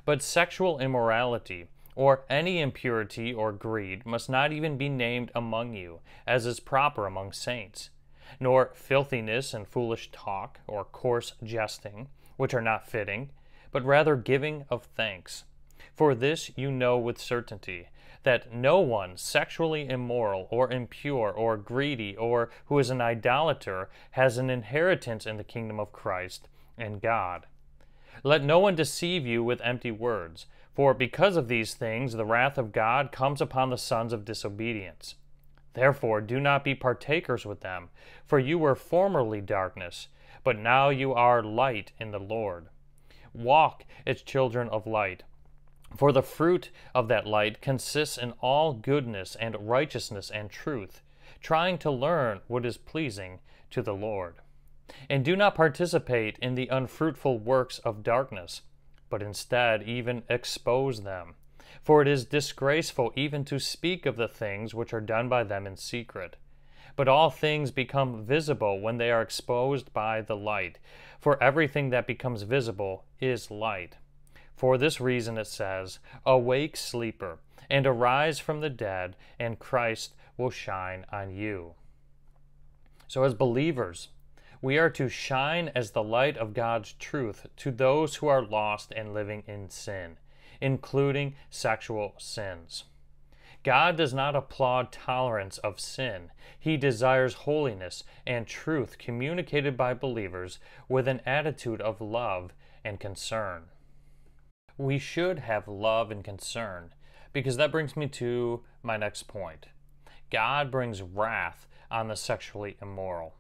But 0.07 0.22
sexual 0.22 0.79
immorality, 0.79 1.66
or 1.94 2.24
any 2.31 2.61
impurity 2.61 3.33
or 3.33 3.52
greed, 3.52 4.07
must 4.07 4.31
not 4.31 4.52
even 4.52 4.79
be 4.79 4.88
named 4.88 5.31
among 5.35 5.74
you, 5.74 6.00
as 6.26 6.46
is 6.46 6.61
proper 6.61 7.07
among 7.07 7.33
saints, 7.33 7.90
nor 8.40 8.70
filthiness 8.74 9.52
and 9.52 9.68
foolish 9.68 10.11
talk, 10.12 10.61
or 10.66 10.85
coarse 10.85 11.35
jesting, 11.42 12.09
which 12.37 12.55
are 12.55 12.62
not 12.62 12.88
fitting, 12.88 13.31
but 13.72 13.85
rather 13.85 14.16
giving 14.16 14.64
of 14.70 14.85
thanks. 14.85 15.44
For 15.94 16.14
this 16.14 16.50
you 16.57 16.70
know 16.70 16.98
with 16.98 17.18
certainty 17.18 17.88
that 18.26 18.52
no 18.52 18.81
one 18.81 19.16
sexually 19.16 19.88
immoral 19.88 20.48
or 20.50 20.72
impure 20.72 21.31
or 21.31 21.57
greedy 21.57 22.16
or 22.16 22.50
who 22.66 22.76
is 22.81 22.90
an 22.90 23.00
idolater 23.00 23.88
has 24.11 24.37
an 24.37 24.50
inheritance 24.50 25.26
in 25.26 25.37
the 25.37 25.44
kingdom 25.44 25.79
of 25.79 25.92
Christ 25.92 26.48
and 26.76 27.00
God. 27.00 27.46
Let 28.24 28.42
no 28.42 28.59
one 28.59 28.74
deceive 28.74 29.24
you 29.24 29.44
with 29.44 29.61
empty 29.61 29.92
words, 29.92 30.46
for 30.74 30.92
because 30.92 31.37
of 31.37 31.46
these 31.46 31.74
things 31.74 32.14
the 32.14 32.24
wrath 32.24 32.59
of 32.59 32.72
God 32.72 33.12
comes 33.12 33.40
upon 33.40 33.70
the 33.70 33.79
sons 33.79 34.12
of 34.12 34.24
disobedience. 34.24 35.14
Therefore 35.74 36.20
do 36.20 36.40
not 36.40 36.64
be 36.64 36.74
partakers 36.74 37.46
with 37.46 37.61
them, 37.61 37.90
for 38.24 38.40
you 38.40 38.59
were 38.59 38.74
formerly 38.74 39.40
darkness, 39.40 40.09
but 40.42 40.59
now 40.59 40.88
you 40.88 41.12
are 41.14 41.44
light 41.44 41.92
in 42.00 42.11
the 42.11 42.18
Lord. 42.18 42.66
Walk 43.37 43.85
as 44.07 44.22
children 44.22 44.68
of 44.68 44.87
light. 44.87 45.22
For 45.96 46.12
the 46.12 46.22
fruit 46.22 46.70
of 46.94 47.09
that 47.09 47.27
light 47.27 47.61
consists 47.61 48.18
in 48.18 48.33
all 48.40 48.72
goodness 48.72 49.37
and 49.37 49.68
righteousness 49.68 50.31
and 50.31 50.51
truth, 50.51 51.03
trying 51.40 51.79
to 51.79 51.90
learn 51.90 52.40
what 52.49 52.66
is 52.66 52.77
pleasing 52.77 53.40
to 53.70 53.83
the 53.83 53.94
Lord. 53.94 54.37
And 55.09 55.25
do 55.25 55.37
not 55.37 55.55
participate 55.55 56.38
in 56.40 56.55
the 56.55 56.68
unfruitful 56.68 57.38
works 57.38 57.79
of 57.81 58.03
darkness, 58.03 58.62
but 59.09 59.22
instead 59.22 59.83
even 59.83 60.22
expose 60.29 61.03
them. 61.03 61.35
For 61.83 62.03
it 62.03 62.09
is 62.09 62.25
disgraceful 62.25 63.12
even 63.16 63.44
to 63.46 63.59
speak 63.59 64.07
of 64.07 64.16
the 64.16 64.29
things 64.29 64.75
which 64.75 64.92
are 64.92 65.01
done 65.01 65.29
by 65.29 65.44
them 65.44 65.66
in 65.66 65.77
secret. 65.77 66.37
But 66.96 67.09
all 67.09 67.30
things 67.30 67.70
become 67.70 68.24
visible 68.24 68.80
when 68.80 68.96
they 68.96 69.11
are 69.11 69.22
exposed 69.22 69.92
by 69.92 70.22
the 70.22 70.37
light, 70.37 70.78
for 71.20 71.42
everything 71.42 71.90
that 71.90 72.06
becomes 72.06 72.42
visible 72.42 73.04
is 73.20 73.50
light. 73.50 73.98
For 74.56 74.78
this 74.78 75.00
reason 75.00 75.37
it 75.37 75.46
says, 75.46 75.98
Awake, 76.24 76.76
sleeper, 76.76 77.38
and 77.68 77.87
arise 77.87 78.38
from 78.38 78.61
the 78.61 78.70
dead, 78.70 79.14
and 79.38 79.59
Christ 79.59 80.14
will 80.38 80.50
shine 80.50 81.04
on 81.12 81.30
you. 81.30 81.74
So, 83.09 83.22
as 83.24 83.35
believers, 83.35 84.09
we 84.62 84.78
are 84.78 84.90
to 84.90 85.09
shine 85.09 85.70
as 85.74 85.90
the 85.90 86.02
light 86.02 86.37
of 86.38 86.54
God's 86.54 86.94
truth 86.94 87.46
to 87.56 87.70
those 87.70 88.16
who 88.16 88.26
are 88.26 88.42
lost 88.42 88.92
and 88.96 89.12
living 89.12 89.42
in 89.46 89.68
sin, 89.68 90.16
including 90.61 91.37
sexual 91.50 92.14
sins. 92.18 92.85
God 93.66 93.96
does 93.96 94.14
not 94.14 94.35
applaud 94.35 94.90
tolerance 94.90 95.59
of 95.59 95.79
sin. 95.79 96.31
He 96.59 96.79
desires 96.79 97.35
holiness 97.35 98.02
and 98.26 98.46
truth 98.46 98.96
communicated 98.96 99.76
by 99.76 99.92
believers 99.92 100.59
with 100.88 101.07
an 101.07 101.20
attitude 101.26 101.83
of 101.83 102.00
love 102.00 102.55
and 102.83 102.98
concern 102.98 103.64
we 104.79 104.98
should 104.98 105.38
have 105.40 105.68
love 105.68 106.11
and 106.11 106.22
concern 106.22 106.92
because 107.33 107.57
that 107.57 107.72
brings 107.72 107.96
me 107.96 108.07
to 108.07 108.62
my 108.83 108.96
next 108.96 109.24
point. 109.24 109.66
God 110.31 110.70
brings 110.70 111.02
wrath 111.02 111.66
on 111.90 112.09
the 112.09 112.16
sexually 112.16 112.76
immoral. 112.83 113.35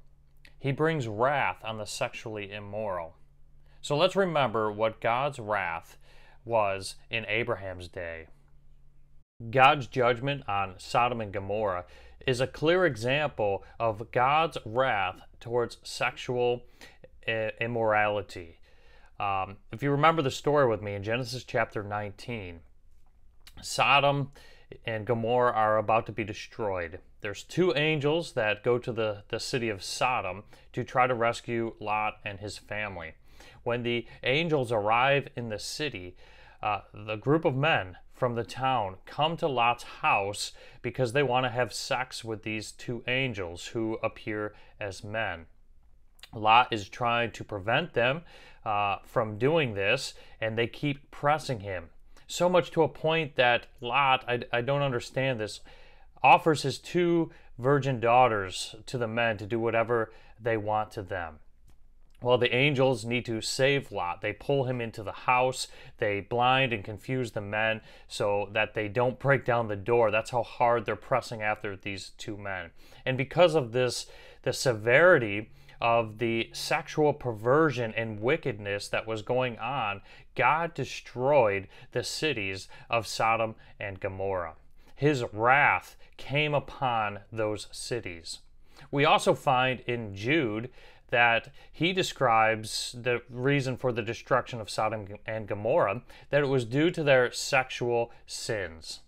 He 0.58 0.72
brings 0.72 1.08
wrath 1.08 1.58
on 1.64 1.78
the 1.78 1.84
sexually 1.84 2.52
immoral. 2.52 3.16
So 3.80 3.96
let's 3.96 4.16
remember 4.16 4.72
what 4.72 5.00
God's 5.00 5.38
wrath 5.38 5.98
was 6.44 6.96
in 7.10 7.26
Abraham's 7.26 7.88
day. 7.88 8.28
God's 9.50 9.86
judgment 9.86 10.48
on 10.48 10.74
Sodom 10.78 11.20
and 11.20 11.32
Gomorrah 11.32 11.84
is 12.26 12.40
a 12.40 12.46
clear 12.46 12.86
example 12.86 13.62
of 13.78 14.10
God's 14.10 14.56
wrath 14.64 15.20
towards 15.40 15.76
sexual 15.82 16.62
immorality. 17.60 18.58
Um, 19.20 19.58
if 19.72 19.82
you 19.82 19.90
remember 19.90 20.22
the 20.22 20.30
story 20.30 20.66
with 20.66 20.80
me 20.80 20.94
in 20.94 21.02
Genesis 21.02 21.44
chapter 21.44 21.82
19, 21.82 22.60
Sodom 23.62 24.32
and 24.86 25.06
Gomorrah 25.06 25.52
are 25.52 25.78
about 25.78 26.06
to 26.06 26.12
be 26.12 26.24
destroyed. 26.24 27.00
There's 27.20 27.42
two 27.42 27.74
angels 27.74 28.32
that 28.32 28.64
go 28.64 28.78
to 28.78 28.92
the, 28.92 29.24
the 29.28 29.40
city 29.40 29.68
of 29.68 29.82
Sodom 29.82 30.44
to 30.72 30.82
try 30.82 31.06
to 31.06 31.14
rescue 31.14 31.74
Lot 31.78 32.14
and 32.24 32.40
his 32.40 32.56
family. 32.56 33.14
When 33.64 33.82
the 33.82 34.06
angels 34.22 34.72
arrive 34.72 35.28
in 35.36 35.50
the 35.50 35.58
city, 35.58 36.16
uh, 36.62 36.80
the 36.92 37.16
group 37.16 37.44
of 37.44 37.54
men 37.54 37.96
from 38.16 38.34
the 38.34 38.44
town 38.44 38.96
come 39.04 39.36
to 39.36 39.46
Lot's 39.46 39.84
house 39.84 40.52
because 40.82 41.12
they 41.12 41.22
want 41.22 41.44
to 41.44 41.50
have 41.50 41.72
sex 41.72 42.24
with 42.24 42.42
these 42.42 42.72
two 42.72 43.04
angels 43.06 43.66
who 43.66 43.98
appear 44.02 44.54
as 44.80 45.04
men. 45.04 45.46
Lot 46.34 46.72
is 46.72 46.88
trying 46.88 47.30
to 47.32 47.44
prevent 47.44 47.92
them 47.92 48.22
uh, 48.64 48.96
from 49.04 49.38
doing 49.38 49.74
this, 49.74 50.14
and 50.40 50.56
they 50.56 50.66
keep 50.66 51.10
pressing 51.10 51.60
him. 51.60 51.90
So 52.26 52.48
much 52.48 52.70
to 52.72 52.82
a 52.82 52.88
point 52.88 53.36
that 53.36 53.66
Lot, 53.80 54.24
I, 54.26 54.40
I 54.52 54.60
don't 54.62 54.82
understand 54.82 55.38
this. 55.38 55.60
offers 56.22 56.62
his 56.62 56.78
two 56.78 57.30
virgin 57.58 58.00
daughters 58.00 58.74
to 58.86 58.98
the 58.98 59.06
men 59.06 59.36
to 59.38 59.46
do 59.46 59.60
whatever 59.60 60.12
they 60.40 60.56
want 60.56 60.90
to 60.92 61.02
them. 61.02 61.38
Well, 62.22 62.38
the 62.38 62.54
angels 62.54 63.04
need 63.04 63.26
to 63.26 63.40
save 63.42 63.92
Lot. 63.92 64.22
They 64.22 64.32
pull 64.32 64.64
him 64.64 64.80
into 64.80 65.02
the 65.02 65.12
house. 65.12 65.68
They 65.98 66.20
blind 66.20 66.72
and 66.72 66.82
confuse 66.82 67.32
the 67.32 67.42
men 67.42 67.82
so 68.08 68.48
that 68.52 68.74
they 68.74 68.88
don't 68.88 69.18
break 69.18 69.44
down 69.44 69.68
the 69.68 69.76
door. 69.76 70.10
That's 70.10 70.30
how 70.30 70.42
hard 70.42 70.86
they're 70.86 70.96
pressing 70.96 71.42
after 71.42 71.76
these 71.76 72.12
two 72.16 72.36
men. 72.38 72.70
And 73.04 73.18
because 73.18 73.54
of 73.54 73.72
this, 73.72 74.06
the 74.42 74.54
severity 74.54 75.50
of 75.80 76.18
the 76.18 76.48
sexual 76.52 77.12
perversion 77.12 77.92
and 77.94 78.20
wickedness 78.20 78.88
that 78.88 79.06
was 79.06 79.20
going 79.20 79.58
on, 79.58 80.00
God 80.34 80.72
destroyed 80.72 81.68
the 81.92 82.02
cities 82.02 82.68
of 82.88 83.06
Sodom 83.06 83.56
and 83.78 84.00
Gomorrah. 84.00 84.54
His 84.94 85.22
wrath 85.32 85.96
came 86.16 86.54
upon 86.54 87.20
those 87.30 87.68
cities. 87.70 88.38
We 88.90 89.04
also 89.04 89.34
find 89.34 89.80
in 89.80 90.14
Jude 90.14 90.70
that 91.10 91.52
he 91.72 91.92
describes 91.92 92.94
the 92.98 93.22
reason 93.30 93.76
for 93.76 93.92
the 93.92 94.02
destruction 94.02 94.60
of 94.60 94.70
Sodom 94.70 95.06
and 95.26 95.46
Gomorrah, 95.46 96.02
that 96.30 96.42
it 96.42 96.48
was 96.48 96.64
due 96.64 96.90
to 96.90 97.02
their 97.02 97.30
sexual 97.32 98.10
sins. 98.26 99.00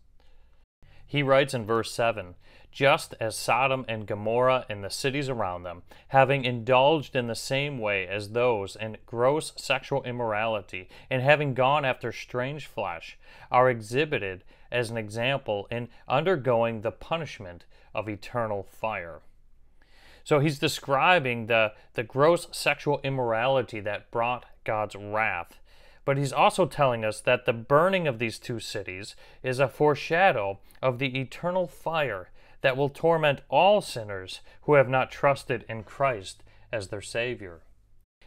He 1.06 1.22
writes 1.22 1.54
in 1.54 1.64
verse 1.64 1.90
7 1.90 2.34
Just 2.70 3.14
as 3.18 3.34
Sodom 3.34 3.84
and 3.88 4.06
Gomorrah 4.06 4.66
and 4.68 4.84
the 4.84 4.90
cities 4.90 5.28
around 5.28 5.62
them, 5.62 5.82
having 6.08 6.44
indulged 6.44 7.16
in 7.16 7.26
the 7.26 7.34
same 7.34 7.78
way 7.78 8.06
as 8.06 8.30
those 8.30 8.76
in 8.76 8.98
gross 9.06 9.52
sexual 9.56 10.02
immorality, 10.04 10.88
and 11.11 11.22
having 11.22 11.54
gone 11.54 11.84
after 11.84 12.12
strange 12.12 12.66
flesh, 12.66 13.18
are 13.50 13.70
exhibited 13.70 14.44
as 14.70 14.90
an 14.90 14.98
example 14.98 15.66
in 15.70 15.88
undergoing 16.06 16.82
the 16.82 16.92
punishment 16.92 17.64
of 17.94 18.08
eternal 18.08 18.62
fire. 18.62 19.20
So 20.28 20.40
he's 20.40 20.58
describing 20.58 21.46
the, 21.46 21.72
the 21.94 22.02
gross 22.02 22.48
sexual 22.52 23.00
immorality 23.02 23.80
that 23.80 24.10
brought 24.10 24.44
God's 24.62 24.94
wrath. 24.94 25.58
But 26.04 26.18
he's 26.18 26.34
also 26.34 26.66
telling 26.66 27.02
us 27.02 27.22
that 27.22 27.46
the 27.46 27.54
burning 27.54 28.06
of 28.06 28.18
these 28.18 28.38
two 28.38 28.60
cities 28.60 29.16
is 29.42 29.58
a 29.58 29.68
foreshadow 29.68 30.58
of 30.82 30.98
the 30.98 31.18
eternal 31.18 31.66
fire 31.66 32.28
that 32.60 32.76
will 32.76 32.90
torment 32.90 33.40
all 33.48 33.80
sinners 33.80 34.42
who 34.64 34.74
have 34.74 34.86
not 34.86 35.10
trusted 35.10 35.64
in 35.66 35.82
Christ 35.82 36.44
as 36.70 36.88
their 36.88 37.00
Savior. 37.00 37.62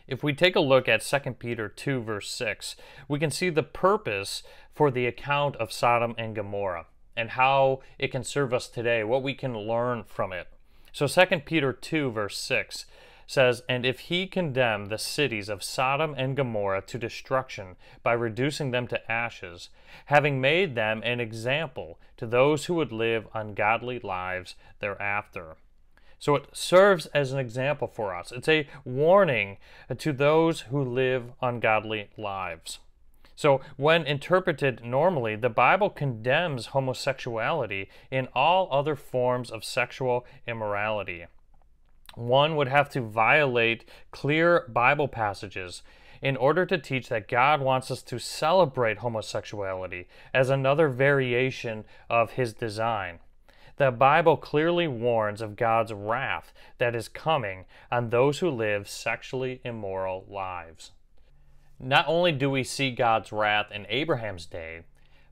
If 0.08 0.24
we 0.24 0.34
take 0.34 0.56
a 0.56 0.60
look 0.60 0.90
at 0.90 1.04
2 1.04 1.34
Peter 1.34 1.70
2, 1.70 2.02
verse 2.02 2.32
6, 2.32 2.78
we 3.08 3.20
can 3.20 3.30
see 3.30 3.52
the 3.52 3.62
purpose 3.62 4.42
for 4.74 4.90
the 4.90 5.06
account 5.06 5.56
of 5.58 5.72
Sodom 5.72 6.16
and 6.18 6.36
Gomorrah 6.36 6.88
and 7.16 7.30
how 7.30 7.82
it 8.00 8.08
can 8.08 8.24
serve 8.24 8.56
us 8.56 8.68
today, 8.68 9.04
what 9.04 9.22
we 9.22 9.36
can 9.36 9.56
learn 9.56 10.04
from 10.04 10.34
it. 10.34 10.48
So 10.92 11.08
2 11.08 11.40
Peter 11.40 11.72
2, 11.72 12.12
verse 12.12 12.38
6 12.38 12.86
says, 13.26 13.64
And 13.70 13.86
if 13.86 14.02
he 14.02 14.28
condemn 14.28 14.86
the 14.86 14.98
cities 14.98 15.48
of 15.48 15.64
Sodom 15.64 16.14
and 16.18 16.36
Gomorrah 16.36 16.82
to 16.88 16.98
destruction 16.98 17.78
by 18.04 18.14
reducing 18.14 18.72
them 18.72 18.88
to 18.88 19.12
ashes, 19.12 19.70
having 20.08 20.42
made 20.42 20.76
them 20.76 21.02
an 21.04 21.20
example 21.22 21.98
to 22.18 22.26
those 22.26 22.66
who 22.66 22.74
would 22.76 22.92
live 22.92 23.28
ungodly 23.34 24.00
lives 24.00 24.56
thereafter. 24.80 25.56
So 26.20 26.36
it 26.36 26.46
serves 26.52 27.08
as 27.08 27.32
an 27.32 27.40
example 27.40 27.88
for 27.88 28.14
us. 28.14 28.32
It's 28.32 28.50
a 28.50 28.68
warning 28.84 29.58
to 29.98 30.14
those 30.14 30.62
who 30.62 30.84
live 30.84 31.32
ungodly 31.42 32.10
lives. 32.18 32.80
So, 33.42 33.60
when 33.76 34.06
interpreted 34.06 34.86
normally, 34.86 35.36
the 35.36 35.50
Bible 35.50 35.90
condemns 35.90 36.68
homosexuality 36.68 37.90
in 38.12 38.28
all 38.36 38.68
other 38.72 38.96
forms 38.96 39.50
of 39.50 39.66
sexual 39.66 40.28
immorality. 40.46 41.26
One 42.14 42.56
would 42.56 42.68
have 42.68 42.88
to 42.90 43.02
violate 43.02 43.84
clear 44.12 44.68
Bible 44.70 45.08
passages 45.08 45.82
in 46.22 46.38
order 46.38 46.68
to 46.68 46.78
teach 46.78 47.10
that 47.10 47.28
God 47.28 47.62
wants 47.62 47.90
us 47.90 48.04
to 48.04 48.20
celebrate 48.20 49.00
homosexuality 49.00 50.08
as 50.36 50.52
another 50.52 50.88
variation 50.88 51.84
of 52.12 52.34
His 52.34 52.54
design. 52.54 53.22
The 53.78 53.90
Bible 53.90 54.38
clearly 54.38 54.88
warns 54.88 55.42
of 55.42 55.56
God's 55.56 55.94
wrath 55.94 56.54
that 56.78 56.96
is 56.96 57.10
coming 57.10 57.66
on 57.92 58.12
those 58.12 58.38
who 58.38 58.52
live 58.52 58.88
sexually 58.88 59.62
immoral 59.64 60.28
lives. 60.30 60.92
Not 61.84 62.06
only 62.08 62.32
do 62.32 62.48
we 62.48 62.64
see 62.64 62.92
God's 62.92 63.32
wrath 63.32 63.72
in 63.72 63.88
Abraham's 63.90 64.46
day, 64.46 64.82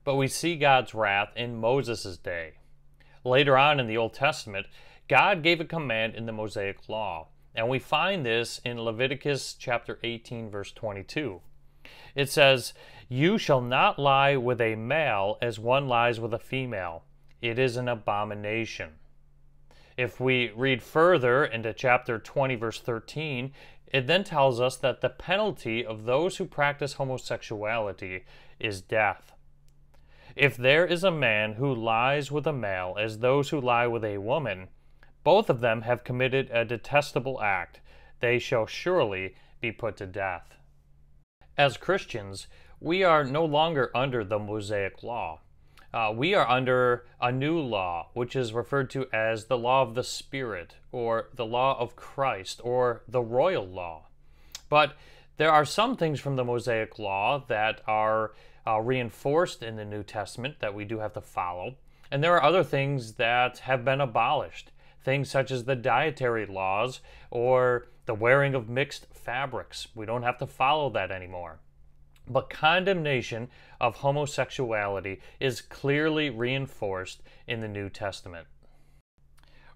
but 0.02 0.16
we 0.16 0.26
see 0.26 0.56
God's 0.56 0.94
wrath 0.94 1.30
in 1.36 1.60
Moses' 1.60 2.16
day. 2.16 2.54
Later 3.22 3.56
on 3.56 3.78
in 3.78 3.86
the 3.86 3.96
Old 3.96 4.14
Testament, 4.14 4.66
God 5.06 5.44
gave 5.44 5.60
a 5.60 5.64
command 5.64 6.16
in 6.16 6.26
the 6.26 6.32
Mosaic 6.32 6.88
Law, 6.88 7.28
and 7.54 7.68
we 7.68 7.78
find 7.78 8.26
this 8.26 8.60
in 8.64 8.80
Leviticus 8.80 9.54
chapter 9.54 10.00
18 10.02 10.50
verse 10.50 10.72
22. 10.72 11.40
It 12.16 12.28
says, 12.28 12.74
"You 13.08 13.38
shall 13.38 13.60
not 13.60 14.00
lie 14.00 14.36
with 14.36 14.60
a 14.60 14.74
male 14.74 15.38
as 15.40 15.60
one 15.60 15.86
lies 15.86 16.18
with 16.18 16.34
a 16.34 16.38
female. 16.40 17.04
It 17.40 17.60
is 17.60 17.76
an 17.76 17.86
abomination." 17.86 18.98
If 19.96 20.18
we 20.18 20.50
read 20.50 20.82
further 20.82 21.44
into 21.44 21.72
chapter 21.74 22.18
20 22.18 22.54
verse 22.56 22.80
13, 22.80 23.52
it 23.90 24.06
then 24.06 24.24
tells 24.24 24.60
us 24.60 24.76
that 24.76 25.00
the 25.00 25.08
penalty 25.08 25.84
of 25.84 26.04
those 26.04 26.36
who 26.36 26.44
practice 26.44 26.94
homosexuality 26.94 28.24
is 28.58 28.80
death. 28.80 29.32
If 30.36 30.56
there 30.56 30.86
is 30.86 31.02
a 31.02 31.10
man 31.10 31.54
who 31.54 31.74
lies 31.74 32.30
with 32.30 32.46
a 32.46 32.52
male 32.52 32.96
as 32.98 33.18
those 33.18 33.50
who 33.50 33.60
lie 33.60 33.86
with 33.86 34.04
a 34.04 34.18
woman, 34.18 34.68
both 35.24 35.50
of 35.50 35.60
them 35.60 35.82
have 35.82 36.04
committed 36.04 36.50
a 36.52 36.64
detestable 36.64 37.40
act. 37.42 37.80
They 38.20 38.38
shall 38.38 38.66
surely 38.66 39.34
be 39.60 39.72
put 39.72 39.96
to 39.96 40.06
death. 40.06 40.54
As 41.58 41.76
Christians, 41.76 42.46
we 42.78 43.02
are 43.02 43.24
no 43.24 43.44
longer 43.44 43.90
under 43.94 44.24
the 44.24 44.38
Mosaic 44.38 45.02
law 45.02 45.40
uh, 45.92 46.12
we 46.14 46.34
are 46.34 46.48
under 46.48 47.04
a 47.20 47.32
new 47.32 47.58
law, 47.58 48.08
which 48.14 48.36
is 48.36 48.52
referred 48.52 48.90
to 48.90 49.06
as 49.12 49.46
the 49.46 49.58
law 49.58 49.82
of 49.82 49.94
the 49.94 50.04
Spirit, 50.04 50.76
or 50.92 51.28
the 51.34 51.46
law 51.46 51.78
of 51.78 51.96
Christ, 51.96 52.60
or 52.62 53.02
the 53.08 53.22
royal 53.22 53.66
law. 53.66 54.06
But 54.68 54.94
there 55.36 55.50
are 55.50 55.64
some 55.64 55.96
things 55.96 56.20
from 56.20 56.36
the 56.36 56.44
Mosaic 56.44 56.98
law 56.98 57.44
that 57.48 57.80
are 57.86 58.32
uh, 58.66 58.80
reinforced 58.80 59.62
in 59.62 59.76
the 59.76 59.84
New 59.84 60.02
Testament 60.02 60.56
that 60.60 60.74
we 60.74 60.84
do 60.84 60.98
have 60.98 61.14
to 61.14 61.20
follow. 61.20 61.76
And 62.10 62.22
there 62.22 62.34
are 62.34 62.42
other 62.42 62.64
things 62.64 63.14
that 63.14 63.58
have 63.60 63.84
been 63.84 64.00
abolished, 64.00 64.70
things 65.02 65.30
such 65.30 65.50
as 65.50 65.64
the 65.64 65.76
dietary 65.76 66.46
laws 66.46 67.00
or 67.30 67.88
the 68.06 68.14
wearing 68.14 68.54
of 68.54 68.68
mixed 68.68 69.06
fabrics. 69.12 69.88
We 69.94 70.06
don't 70.06 70.24
have 70.24 70.38
to 70.38 70.46
follow 70.46 70.90
that 70.90 71.10
anymore. 71.10 71.60
But 72.30 72.48
condemnation 72.48 73.48
of 73.80 73.96
homosexuality 73.96 75.20
is 75.40 75.60
clearly 75.60 76.30
reinforced 76.30 77.24
in 77.48 77.60
the 77.60 77.66
New 77.66 77.90
Testament. 77.90 78.46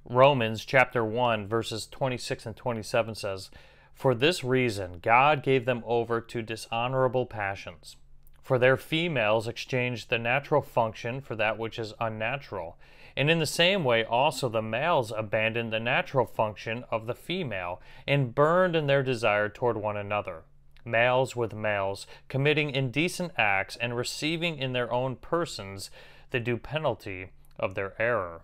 Romans 0.04 0.64
chapter 0.64 1.04
1 1.04 1.48
verses 1.48 1.88
26 1.88 2.46
and 2.46 2.56
27 2.56 3.16
says, 3.16 3.50
For 3.92 4.14
this 4.14 4.44
reason 4.44 5.00
God 5.02 5.42
gave 5.42 5.64
them 5.64 5.82
over 5.84 6.20
to 6.20 6.42
dishonorable 6.42 7.26
passions. 7.26 7.96
For 8.40 8.56
their 8.56 8.76
females 8.76 9.48
exchanged 9.48 10.08
the 10.08 10.18
natural 10.20 10.62
function 10.62 11.20
for 11.20 11.34
that 11.34 11.58
which 11.58 11.76
is 11.76 11.92
unnatural. 11.98 12.78
And 13.16 13.28
in 13.32 13.40
the 13.40 13.46
same 13.46 13.82
way 13.82 14.04
also 14.04 14.48
the 14.48 14.62
males 14.62 15.10
abandoned 15.10 15.72
the 15.72 15.80
natural 15.80 16.24
function 16.24 16.84
of 16.88 17.06
the 17.06 17.16
female 17.16 17.82
and 18.06 18.32
burned 18.32 18.76
in 18.76 18.86
their 18.86 19.02
desire 19.02 19.48
toward 19.48 19.76
one 19.76 19.96
another 19.96 20.44
males 20.84 21.34
with 21.34 21.54
males, 21.54 22.06
committing 22.28 22.70
indecent 22.70 23.32
acts 23.36 23.76
and 23.76 23.96
receiving 23.96 24.58
in 24.58 24.72
their 24.72 24.92
own 24.92 25.16
persons 25.16 25.90
the 26.30 26.40
due 26.40 26.56
penalty 26.56 27.30
of 27.58 27.74
their 27.74 27.94
error. 28.00 28.42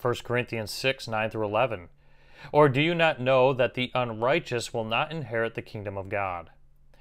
1 0.00 0.14
Corinthians 0.24 0.70
6 0.70 1.08
9 1.08 1.30
through 1.30 1.44
11. 1.44 1.88
Or 2.52 2.68
do 2.68 2.80
you 2.80 2.94
not 2.94 3.20
know 3.20 3.52
that 3.52 3.74
the 3.74 3.90
unrighteous 3.94 4.72
will 4.72 4.84
not 4.84 5.12
inherit 5.12 5.54
the 5.54 5.62
kingdom 5.62 5.98
of 5.98 6.08
God? 6.08 6.50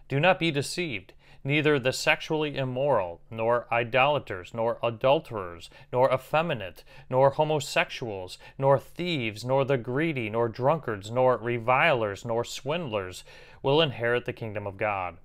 Do 0.10 0.20
not 0.20 0.40
be 0.40 0.52
deceived. 0.52 1.14
Neither 1.42 1.80
the 1.80 1.94
sexually 1.94 2.58
immoral, 2.58 3.22
nor 3.32 3.66
idolaters, 3.72 4.54
nor 4.54 4.78
adulterers, 4.84 5.70
nor 5.94 6.14
effeminate, 6.14 6.84
nor 7.10 7.30
homosexuals, 7.30 8.38
nor 8.58 8.78
thieves, 8.78 9.46
nor 9.46 9.64
the 9.64 9.78
greedy, 9.78 10.30
nor 10.30 10.50
drunkards, 10.50 11.10
nor 11.10 11.38
revilers, 11.38 12.26
nor 12.26 12.44
swindlers 12.44 13.24
will 13.62 13.82
inherit 13.82 14.26
the 14.26 14.34
kingdom 14.34 14.66
of 14.66 14.78
God. 14.78 15.18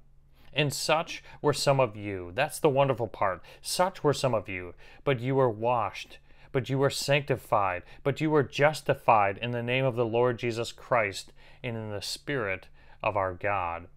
And 0.53 0.73
such 0.73 1.23
were 1.43 1.53
some 1.53 1.81
of 1.81 1.97
you. 1.97 2.33
That's 2.35 2.59
the 2.59 2.69
wonderful 2.69 3.09
part. 3.09 3.43
Such 3.61 4.05
were 4.05 4.13
some 4.13 4.35
of 4.35 4.49
you. 4.49 4.75
But 5.03 5.21
you 5.21 5.35
were 5.35 5.51
washed, 5.51 6.19
but 6.53 6.69
you 6.69 6.79
were 6.79 6.91
sanctified, 6.91 7.83
but 8.05 8.21
you 8.21 8.31
were 8.31 8.45
justified 8.45 9.39
in 9.39 9.51
the 9.51 9.63
name 9.63 9.85
of 9.85 9.97
the 9.97 10.07
Lord 10.07 10.39
Jesus 10.39 10.71
Christ 10.71 11.33
and 11.63 11.77
in 11.77 11.91
the 11.91 12.03
Spirit 12.03 12.69
of 13.03 13.17
our 13.17 13.35
God. 13.35 13.89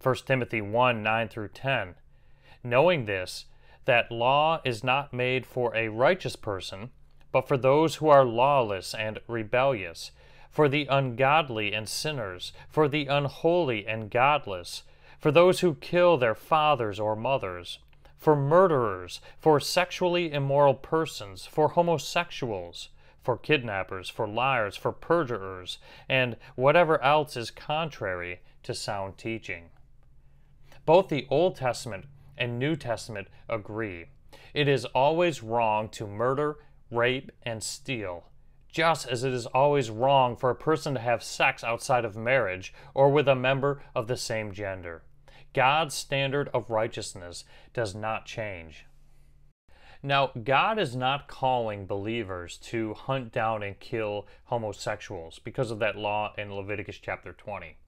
1 0.00 0.14
Timothy 0.26 0.60
1 0.60 1.02
9 1.02 1.28
through 1.28 1.48
10. 1.48 1.96
Knowing 2.62 3.06
this, 3.06 3.46
that 3.86 4.12
law 4.12 4.60
is 4.64 4.84
not 4.84 5.12
made 5.12 5.46
for 5.46 5.74
a 5.74 5.88
righteous 5.88 6.36
person, 6.36 6.90
but 7.32 7.48
for 7.48 7.56
those 7.56 7.96
who 7.96 8.08
are 8.08 8.24
lawless 8.24 8.94
and 8.94 9.18
rebellious, 9.26 10.10
for 10.56 10.70
the 10.70 10.86
ungodly 10.86 11.74
and 11.74 11.86
sinners, 11.86 12.54
for 12.70 12.88
the 12.88 13.06
unholy 13.08 13.86
and 13.86 14.10
godless, 14.10 14.84
for 15.18 15.30
those 15.30 15.60
who 15.60 15.74
kill 15.74 16.16
their 16.16 16.34
fathers 16.34 16.98
or 16.98 17.14
mothers, 17.14 17.78
for 18.16 18.34
murderers, 18.34 19.20
for 19.38 19.60
sexually 19.60 20.32
immoral 20.32 20.72
persons, 20.72 21.44
for 21.44 21.68
homosexuals, 21.68 22.88
for 23.22 23.36
kidnappers, 23.36 24.08
for 24.08 24.26
liars, 24.26 24.78
for 24.78 24.92
perjurers, 24.92 25.76
and 26.08 26.38
whatever 26.54 27.02
else 27.02 27.36
is 27.36 27.50
contrary 27.50 28.40
to 28.62 28.72
sound 28.72 29.18
teaching. 29.18 29.64
Both 30.86 31.08
the 31.08 31.26
Old 31.28 31.56
Testament 31.56 32.06
and 32.38 32.58
New 32.58 32.76
Testament 32.76 33.28
agree. 33.46 34.06
It 34.54 34.68
is 34.68 34.86
always 34.86 35.42
wrong 35.42 35.90
to 35.90 36.06
murder, 36.06 36.56
rape, 36.90 37.30
and 37.42 37.62
steal, 37.62 38.30
just 38.76 39.08
as 39.08 39.24
it 39.24 39.32
is 39.32 39.46
always 39.46 39.88
wrong 39.88 40.36
for 40.36 40.50
a 40.50 40.54
person 40.54 40.92
to 40.92 41.00
have 41.00 41.22
sex 41.22 41.64
outside 41.64 42.04
of 42.04 42.14
marriage 42.14 42.74
or 42.92 43.08
with 43.08 43.26
a 43.26 43.34
member 43.34 43.80
of 43.94 44.06
the 44.06 44.18
same 44.18 44.52
gender. 44.52 45.02
God's 45.54 45.94
standard 45.94 46.50
of 46.52 46.68
righteousness 46.68 47.44
does 47.72 47.94
not 47.94 48.26
change. 48.26 48.84
Now, 50.02 50.30
God 50.44 50.78
is 50.78 50.94
not 50.94 51.26
calling 51.26 51.86
believers 51.86 52.58
to 52.64 52.92
hunt 52.92 53.32
down 53.32 53.62
and 53.62 53.80
kill 53.80 54.26
homosexuals 54.44 55.38
because 55.38 55.70
of 55.70 55.78
that 55.78 55.96
law 55.96 56.34
in 56.36 56.54
Leviticus 56.54 56.98
chapter 56.98 57.32
20. 57.32 57.78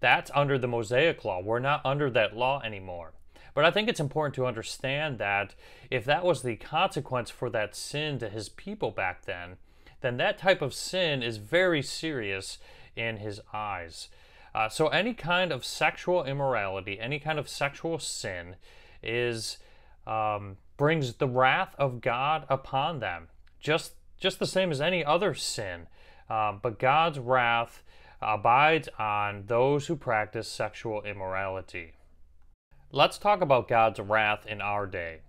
That's 0.00 0.30
under 0.34 0.56
the 0.56 0.66
Mosaic 0.66 1.22
law. 1.26 1.42
We're 1.42 1.58
not 1.58 1.84
under 1.84 2.08
that 2.08 2.34
law 2.34 2.62
anymore. 2.62 3.12
But 3.52 3.66
I 3.66 3.70
think 3.70 3.90
it's 3.90 4.00
important 4.00 4.34
to 4.36 4.46
understand 4.46 5.18
that 5.18 5.54
if 5.90 6.06
that 6.06 6.24
was 6.24 6.40
the 6.40 6.56
consequence 6.56 7.28
for 7.28 7.50
that 7.50 7.76
sin 7.76 8.18
to 8.20 8.30
his 8.30 8.48
people 8.48 8.90
back 8.90 9.26
then, 9.26 9.58
then 10.04 10.16
that 10.18 10.38
type 10.38 10.62
of 10.62 10.74
sin 10.74 11.22
is 11.22 11.38
very 11.38 11.82
serious 11.82 12.58
in 12.96 13.16
his 13.16 13.40
eyes. 13.52 14.08
Uh, 14.54 14.68
so 14.68 14.88
any 14.88 15.14
kind 15.14 15.50
of 15.50 15.64
sexual 15.64 16.24
immorality, 16.24 17.00
any 17.00 17.18
kind 17.18 17.38
of 17.38 17.48
sexual 17.48 17.98
sin, 17.98 18.56
is 19.02 19.58
um, 20.06 20.56
brings 20.76 21.14
the 21.14 21.28
wrath 21.28 21.74
of 21.78 22.00
God 22.00 22.44
upon 22.48 23.00
them, 23.00 23.28
just 23.60 23.94
just 24.18 24.38
the 24.38 24.46
same 24.46 24.70
as 24.70 24.80
any 24.80 25.04
other 25.04 25.34
sin. 25.34 25.86
Um, 26.30 26.60
but 26.62 26.78
God's 26.78 27.18
wrath 27.18 27.82
abides 28.22 28.88
on 28.98 29.44
those 29.46 29.86
who 29.86 29.96
practice 29.96 30.48
sexual 30.48 31.02
immorality. 31.02 31.92
Let's 32.90 33.18
talk 33.18 33.40
about 33.40 33.68
God's 33.68 33.98
wrath 33.98 34.46
in 34.46 34.60
our 34.60 34.86
day. 34.86 35.22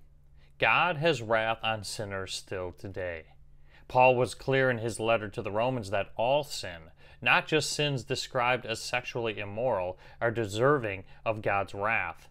God 0.60 0.98
has 0.98 1.22
wrath 1.22 1.60
on 1.64 1.84
sinners 1.84 2.34
still 2.34 2.72
today. 2.72 3.26
Paul 3.88 4.16
was 4.16 4.34
clear 4.34 4.70
in 4.70 4.80
his 4.80 5.00
letter 5.00 5.30
to 5.30 5.42
the 5.42 5.52
Romans 5.52 5.90
that 5.92 6.12
all 6.16 6.44
sin, 6.44 6.92
not 7.22 7.48
just 7.48 7.72
sins 7.72 8.04
described 8.04 8.66
as 8.66 8.82
sexually 8.82 9.40
immoral, 9.40 9.98
are 10.20 10.32
deserving 10.32 11.04
of 11.26 11.42
God's 11.42 11.74
wrath. 11.74 12.28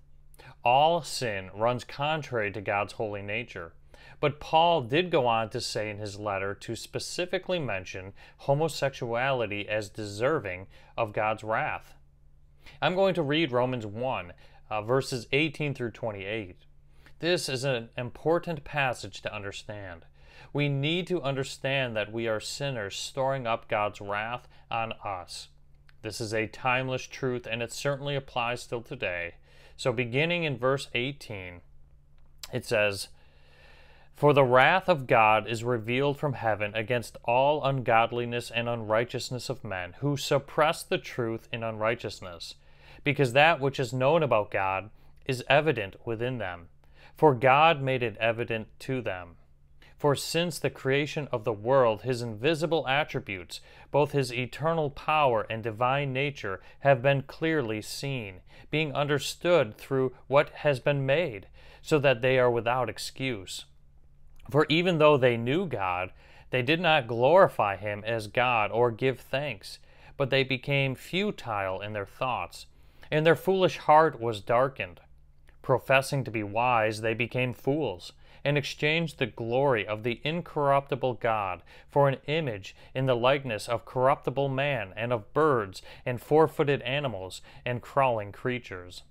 All 0.65 1.03
sin 1.03 1.51
runs 1.55 1.85
contrary 1.85 2.51
to 2.53 2.61
God's 2.61 2.95
holy 2.95 3.23
nature. 3.23 3.73
But 4.21 4.41
Paul 4.41 4.83
did 4.83 5.11
go 5.11 5.27
on 5.27 5.51
to 5.51 5.61
say 5.61 5.91
in 5.91 5.99
his 5.99 6.19
letter 6.19 6.55
to 6.55 6.77
specifically 6.77 7.59
mention 7.59 8.15
homosexuality 8.39 9.69
as 9.69 9.89
deserving 9.91 10.67
of 10.97 11.13
God's 11.13 11.45
wrath. 11.45 11.95
I'm 12.81 12.95
going 12.95 13.15
to 13.15 13.23
read 13.23 13.53
Romans 13.53 13.87
1, 13.87 14.33
uh, 14.71 14.83
verses 14.83 15.27
18 15.33 15.75
through 15.75 15.91
28. 15.91 16.57
This 17.19 17.49
is 17.49 17.65
an 17.65 17.91
important 17.97 18.65
passage 18.65 19.21
to 19.23 19.35
understand. 19.35 20.07
We 20.55 20.69
need 20.69 21.09
to 21.09 21.21
understand 21.21 21.97
that 21.97 22.13
we 22.13 22.29
are 22.29 22.39
sinners 22.39 22.95
storing 22.95 23.45
up 23.45 23.69
God's 23.69 24.01
wrath 24.01 24.47
on 24.71 24.93
us. 25.05 25.49
This 26.03 26.21
is 26.21 26.33
a 26.33 26.47
timeless 26.47 27.09
truth 27.09 27.45
and 27.51 27.61
it 27.61 27.73
certainly 27.73 28.15
applies 28.15 28.63
still 28.63 28.81
today. 28.81 29.35
So, 29.77 29.93
beginning 29.93 30.45
in 30.45 30.57
verse 30.57 30.89
18, 30.95 31.61
it 32.53 32.65
says, 32.65 33.09
For 34.15 34.33
the 34.33 34.45
wrath 34.45 34.89
of 34.89 35.09
God 35.09 35.49
is 35.49 35.65
revealed 35.65 36.19
from 36.19 36.35
heaven 36.35 36.73
against 36.77 37.17
all 37.25 37.65
ungodliness 37.65 38.53
and 38.53 38.69
unrighteousness 38.69 39.51
of 39.51 39.65
men, 39.65 39.95
who 39.99 40.17
suppress 40.17 40.85
the 40.85 40.99
truth 40.99 41.49
in 41.53 41.65
unrighteousness, 41.65 42.55
because 43.03 43.33
that 43.33 43.61
which 43.61 43.81
is 43.81 43.93
known 43.93 44.23
about 44.23 44.53
God 44.53 44.91
is 45.27 45.43
evident 45.49 45.97
within 46.05 46.39
them, 46.39 46.69
for 47.17 47.35
God 47.35 47.83
made 47.83 48.05
it 48.05 48.17
evident 48.19 48.69
to 48.79 49.01
them. 49.03 49.35
For 50.05 50.15
since 50.15 50.59
the 50.59 50.69
creation 50.69 51.29
of 51.33 51.45
the 51.45 51.53
world, 51.55 52.03
his 52.03 52.21
invisible 52.21 52.87
attributes, 52.87 53.63
both 53.91 54.13
his 54.13 54.35
eternal 54.35 54.91
power 54.91 55.47
and 55.49 55.63
divine 55.63 56.13
nature, 56.13 56.61
have 56.81 57.01
been 57.01 57.23
clearly 57.23 57.81
seen, 57.81 58.43
being 58.71 58.95
understood 58.95 59.79
through 59.79 60.15
what 60.27 60.51
has 60.57 60.79
been 60.79 61.07
made, 61.07 61.47
so 61.81 61.99
that 62.01 62.21
they 62.21 62.39
are 62.39 62.51
without 62.51 62.91
excuse. 62.91 63.65
For 64.51 64.67
even 64.69 64.99
though 64.99 65.17
they 65.17 65.39
knew 65.39 65.65
God, 65.65 66.13
they 66.51 66.61
did 66.61 66.83
not 66.83 67.09
glorify 67.09 67.77
him 67.77 68.05
as 68.05 68.27
God 68.27 68.71
or 68.71 68.91
give 68.91 69.19
thanks, 69.19 69.79
but 70.19 70.29
they 70.29 70.45
became 70.45 70.95
futile 70.95 71.81
in 71.81 71.95
their 71.95 72.05
thoughts, 72.05 72.67
and 73.11 73.25
their 73.25 73.35
foolish 73.35 73.79
heart 73.79 74.21
was 74.21 74.43
darkened. 74.43 75.01
Professing 75.63 76.25
to 76.25 76.31
be 76.31 76.43
wise, 76.43 77.01
they 77.01 77.15
became 77.15 77.55
fools 77.55 78.13
and 78.45 78.59
exchanged 78.59 79.19
the 79.19 79.27
glory 79.27 79.87
of 79.87 80.03
the 80.03 80.21
incorruptible 80.23 81.15
God 81.15 81.63
for 81.89 82.09
an 82.09 82.19
image 82.27 82.77
in 82.95 83.07
the 83.07 83.17
likeness 83.17 83.69
of 83.69 83.85
corruptible 83.87 84.49
man 84.49 84.93
and 84.97 85.13
of 85.13 85.33
birds 85.33 85.83
and 86.05 86.21
four 86.21 86.47
footed 86.47 86.83
animals 86.83 87.41
and 87.65 87.81
crawling 87.81 88.33
creatures. 88.33 89.03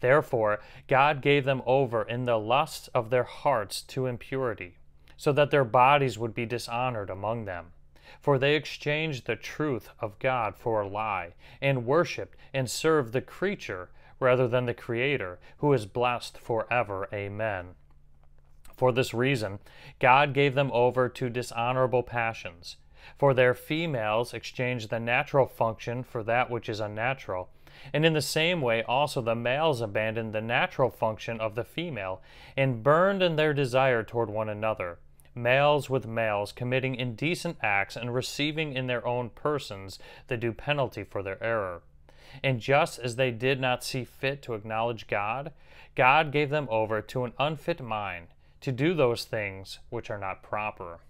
Therefore, 0.00 0.60
God 0.88 1.20
gave 1.20 1.44
them 1.44 1.62
over 1.66 2.02
in 2.02 2.24
the 2.24 2.38
lusts 2.38 2.88
of 2.88 3.10
their 3.10 3.24
hearts 3.24 3.82
to 3.82 4.06
impurity, 4.06 4.78
so 5.16 5.32
that 5.32 5.50
their 5.50 5.64
bodies 5.64 6.18
would 6.18 6.34
be 6.34 6.46
dishonored 6.46 7.10
among 7.10 7.44
them. 7.44 7.72
For 8.20 8.38
they 8.38 8.54
exchanged 8.54 9.26
the 9.26 9.36
truth 9.36 9.90
of 10.00 10.18
God 10.18 10.56
for 10.56 10.80
a 10.80 10.88
lie, 10.88 11.34
and 11.60 11.86
worshipped 11.86 12.36
and 12.54 12.70
served 12.70 13.12
the 13.12 13.20
creature 13.20 13.90
rather 14.18 14.48
than 14.48 14.66
the 14.66 14.74
Creator, 14.74 15.38
who 15.58 15.72
is 15.72 15.86
blessed 15.86 16.38
forever. 16.38 17.08
Amen. 17.12 17.74
For 18.76 18.92
this 18.92 19.14
reason, 19.14 19.58
God 19.98 20.34
gave 20.34 20.54
them 20.54 20.70
over 20.72 21.08
to 21.08 21.30
dishonorable 21.30 22.02
passions. 22.02 22.76
For 23.16 23.32
their 23.32 23.54
females 23.54 24.34
exchanged 24.34 24.90
the 24.90 25.00
natural 25.00 25.46
function 25.46 26.02
for 26.02 26.22
that 26.24 26.50
which 26.50 26.68
is 26.68 26.80
unnatural. 26.80 27.48
And 27.92 28.04
in 28.04 28.12
the 28.12 28.22
same 28.22 28.60
way, 28.60 28.82
also 28.82 29.22
the 29.22 29.34
males 29.34 29.80
abandoned 29.80 30.34
the 30.34 30.40
natural 30.40 30.90
function 30.90 31.40
of 31.40 31.54
the 31.54 31.64
female, 31.64 32.20
and 32.56 32.82
burned 32.82 33.22
in 33.22 33.36
their 33.36 33.54
desire 33.54 34.02
toward 34.02 34.28
one 34.28 34.48
another, 34.48 34.98
males 35.34 35.88
with 35.88 36.06
males 36.06 36.52
committing 36.52 36.94
indecent 36.94 37.58
acts 37.62 37.96
and 37.96 38.14
receiving 38.14 38.74
in 38.74 38.86
their 38.86 39.06
own 39.06 39.30
persons 39.30 39.98
the 40.26 40.36
due 40.36 40.52
penalty 40.52 41.04
for 41.04 41.22
their 41.22 41.42
error. 41.42 41.82
And 42.42 42.60
just 42.60 42.98
as 42.98 43.16
they 43.16 43.30
did 43.30 43.60
not 43.60 43.84
see 43.84 44.04
fit 44.04 44.42
to 44.42 44.54
acknowledge 44.54 45.06
God, 45.06 45.52
God 45.94 46.32
gave 46.32 46.50
them 46.50 46.66
over 46.70 47.00
to 47.00 47.24
an 47.24 47.32
unfit 47.38 47.80
mind 47.80 48.28
to 48.60 48.72
do 48.72 48.94
those 48.94 49.24
things 49.24 49.78
which 49.90 50.10
are 50.10 50.18
not 50.18 50.42
proper. 50.42 51.00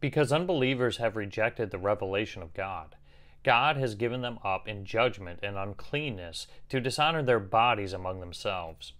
Because 0.00 0.32
unbelievers 0.32 0.98
have 0.98 1.16
rejected 1.16 1.70
the 1.70 1.78
revelation 1.78 2.42
of 2.42 2.54
God, 2.54 2.96
God 3.42 3.76
has 3.76 3.94
given 3.94 4.22
them 4.22 4.38
up 4.42 4.66
in 4.66 4.84
judgment 4.84 5.40
and 5.42 5.56
uncleanness 5.56 6.46
to 6.70 6.80
dishonor 6.80 7.22
their 7.22 7.40
bodies 7.40 7.92
among 7.92 8.20
themselves. 8.20 8.94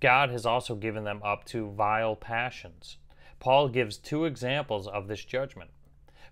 God 0.00 0.30
has 0.30 0.44
also 0.44 0.74
given 0.74 1.04
them 1.04 1.20
up 1.22 1.44
to 1.46 1.70
vile 1.70 2.16
passions. 2.16 2.96
Paul 3.38 3.68
gives 3.68 3.96
two 3.96 4.24
examples 4.24 4.88
of 4.88 5.06
this 5.06 5.24
judgment. 5.24 5.70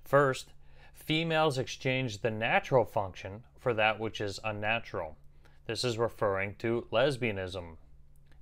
First, 0.04 0.52
females 0.92 1.56
exchange 1.56 2.20
the 2.20 2.30
natural 2.32 2.84
function 2.84 3.44
for 3.58 3.72
that 3.74 4.00
which 4.00 4.20
is 4.20 4.40
unnatural. 4.42 5.16
This 5.66 5.84
is 5.84 5.98
referring 5.98 6.56
to 6.56 6.86
lesbianism, 6.92 7.76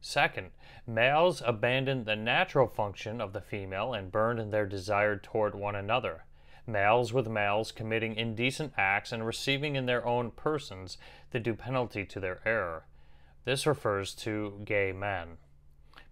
Second, 0.01 0.53
males 0.86 1.42
abandoned 1.44 2.07
the 2.07 2.14
natural 2.14 2.68
function 2.68 3.20
of 3.20 3.32
the 3.32 3.40
female 3.40 3.92
and 3.92 4.12
burned 4.12 4.38
in 4.38 4.51
their 4.51 4.64
desire 4.64 5.16
toward 5.16 5.55
one 5.55 5.74
another. 5.74 6.24
Males 6.66 7.12
with 7.12 7.26
males 7.26 7.72
committing 7.72 8.14
indecent 8.14 8.72
acts 8.76 9.11
and 9.11 9.26
receiving 9.26 9.74
in 9.74 9.86
their 9.86 10.07
own 10.07 10.30
persons 10.30 10.99
the 11.30 11.40
due 11.40 11.55
penalty 11.55 12.05
to 12.05 12.20
their 12.20 12.40
error. 12.46 12.86
This 13.44 13.66
refers 13.66 14.14
to 14.16 14.61
gay 14.64 14.92
men. 14.92 15.38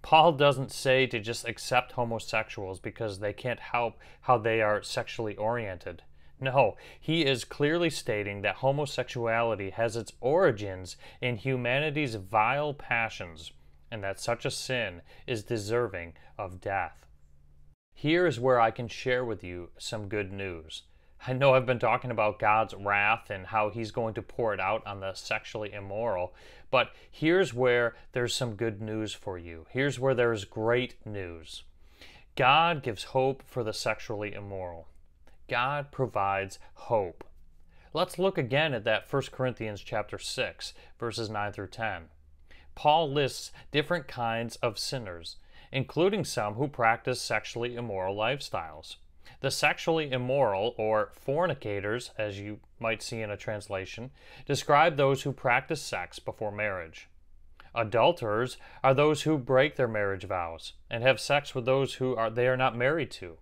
Paul 0.03 0.33
doesn't 0.33 0.73
say 0.73 1.07
to 1.07 1.21
just 1.21 1.47
accept 1.47 1.93
homosexuals 1.93 2.81
because 2.81 3.21
they 3.21 3.33
can't 3.33 3.61
help 3.61 3.99
how 4.23 4.39
they 4.39 4.63
are 4.63 4.83
sexually 4.83 5.37
oriented. 5.37 6.03
No, 6.41 6.77
he 7.01 7.25
is 7.25 7.45
clearly 7.45 7.91
stating 7.91 8.43
that 8.43 8.57
homosexuality 8.57 9.71
has 9.71 9.97
its 9.97 10.13
origins 10.21 10.97
in 11.21 11.37
humanity's 11.37 12.17
vile 12.17 12.75
passions 12.75 13.53
and 13.91 14.03
that 14.03 14.21
such 14.21 14.45
a 14.45 14.51
sin 14.51 15.03
is 15.27 15.45
deserving 15.45 16.15
of 16.39 16.61
death. 16.61 17.07
Here 17.95 18.27
is 18.27 18.39
where 18.39 18.61
I 18.61 18.71
can 18.71 18.89
share 18.89 19.25
with 19.25 19.43
you 19.43 19.71
some 19.79 20.09
good 20.09 20.33
news. 20.33 20.83
I 21.27 21.33
know 21.33 21.55
I've 21.55 21.67
been 21.67 21.79
talking 21.79 22.11
about 22.11 22.39
God's 22.39 22.75
wrath 22.75 23.31
and 23.31 23.47
how 23.47 23.71
He's 23.71 23.91
going 23.91 24.15
to 24.15 24.23
pour 24.23 24.53
it 24.53 24.61
out 24.61 24.87
on 24.87 25.01
the 25.01 25.15
sexually 25.15 25.73
immoral, 25.73 26.35
but 26.71 26.91
here's 27.11 27.55
where 27.55 27.97
there's 28.13 28.35
some 28.35 28.55
good 28.55 28.83
news 28.83 29.15
for 29.15 29.39
you. 29.39 29.67
Here's 29.71 29.99
where 29.99 30.15
there's 30.15 30.45
great 30.45 30.95
news. 31.07 31.65
God 32.37 32.83
gives 32.83 33.05
hope 33.05 33.43
for 33.47 33.65
the 33.65 33.73
sexually 33.73 34.35
immoral. 34.35 34.89
God 35.49 35.91
provides 35.91 36.59
hope. 36.75 37.25
Let's 37.95 38.19
look 38.19 38.37
again 38.37 38.75
at 38.75 38.85
that 38.85 39.11
1 39.11 39.23
Corinthians 39.33 39.81
chapter 39.81 40.19
6, 40.19 40.75
verses 40.99 41.31
9 41.31 41.53
through 41.53 41.69
10. 41.69 42.09
Paul 42.77 43.11
lists 43.11 43.51
different 43.73 44.07
kinds 44.07 44.55
of 44.57 44.79
sinners, 44.79 45.37
including 45.73 46.25
some 46.25 46.55
who 46.55 46.69
practice 46.69 47.21
sexually 47.21 47.75
immoral 47.75 48.15
lifestyles. 48.15 48.97
The 49.41 49.51
sexually 49.51 50.13
immoral, 50.13 50.75
or 50.79 51.11
fornicators, 51.13 52.11
as 52.17 52.39
you 52.39 52.61
might 52.79 53.03
see 53.03 53.23
in 53.23 53.31
a 53.31 53.37
translation, 53.37 54.11
describe 54.47 54.97
those 54.97 55.23
who 55.23 55.33
practice 55.33 55.83
sex 55.83 56.19
before 56.19 56.53
marriage. 56.53 57.09
Adulterers 57.75 58.57
are 58.85 58.95
those 58.95 59.23
who 59.23 59.37
break 59.37 59.77
their 59.77 59.89
marriage 59.89 60.25
vows 60.25 60.75
and 60.89 61.03
have 61.03 61.19
sex 61.19 61.55
with 61.55 61.65
those 61.65 61.95
who 61.95 62.15
are, 62.15 62.31
they 62.31 62.47
are 62.47 62.57
not 62.57 62.77
married 62.77 63.11
to. 63.13 63.39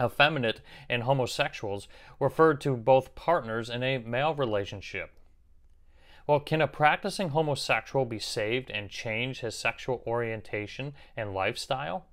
Effeminate 0.00 0.60
and 0.88 1.04
homosexuals 1.04 1.86
refer 2.18 2.54
to 2.54 2.76
both 2.76 3.14
partners 3.14 3.70
in 3.70 3.82
a 3.82 3.98
male 3.98 4.34
relationship. 4.34 5.12
Well, 6.26 6.40
can 6.40 6.60
a 6.60 6.68
practicing 6.68 7.30
homosexual 7.30 8.04
be 8.04 8.18
saved 8.18 8.70
and 8.70 8.88
change 8.88 9.40
his 9.40 9.56
sexual 9.56 10.02
orientation 10.06 10.94
and 11.16 11.34
lifestyle? 11.34 12.06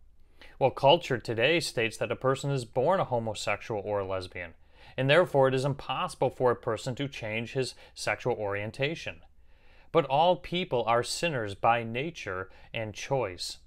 Well, 0.58 0.72
culture 0.72 1.18
today 1.18 1.60
states 1.60 1.98
that 1.98 2.12
a 2.12 2.16
person 2.16 2.52
is 2.52 2.66
born 2.66 3.00
a 3.00 3.06
homosexual 3.06 3.82
or 3.86 4.00
a 4.00 4.08
lesbian, 4.08 4.54
and 4.98 5.10
therefore 5.10 5.48
it 5.48 5.54
is 5.54 5.66
impossible 5.66 6.30
for 6.30 6.52
a 6.52 6.56
person 6.56 6.96
to 6.96 7.08
change 7.08 7.54
his 7.54 7.76
sexual 7.94 8.36
orientation. 8.36 9.22
But 9.92 10.06
all 10.06 10.36
people 10.36 10.84
are 10.86 11.04
sinners 11.04 11.56
by 11.56 11.84
nature 11.84 12.50
and 12.74 12.94
choice. 12.94 13.58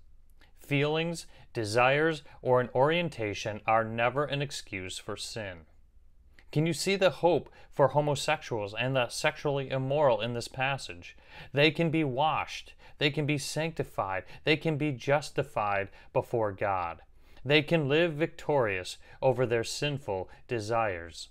Feelings, 0.58 1.26
desires, 1.52 2.22
or 2.40 2.60
an 2.60 2.68
orientation 2.74 3.60
are 3.66 3.84
never 3.84 4.24
an 4.24 4.42
excuse 4.42 4.98
for 4.98 5.16
sin. 5.16 5.66
Can 6.52 6.66
you 6.66 6.74
see 6.74 6.96
the 6.96 7.10
hope 7.10 7.50
for 7.72 7.88
homosexuals 7.88 8.74
and 8.74 8.94
the 8.94 9.08
sexually 9.08 9.70
immoral 9.70 10.20
in 10.20 10.34
this 10.34 10.48
passage? 10.48 11.16
They 11.54 11.70
can 11.70 11.90
be 11.90 12.04
washed, 12.04 12.74
they 12.98 13.10
can 13.10 13.24
be 13.24 13.38
sanctified, 13.38 14.24
they 14.44 14.58
can 14.58 14.76
be 14.76 14.92
justified 14.92 15.88
before 16.12 16.52
God. 16.52 17.00
They 17.44 17.62
can 17.62 17.88
live 17.88 18.12
victorious 18.12 18.98
over 19.20 19.46
their 19.46 19.64
sinful 19.64 20.28
desires. 20.46 21.30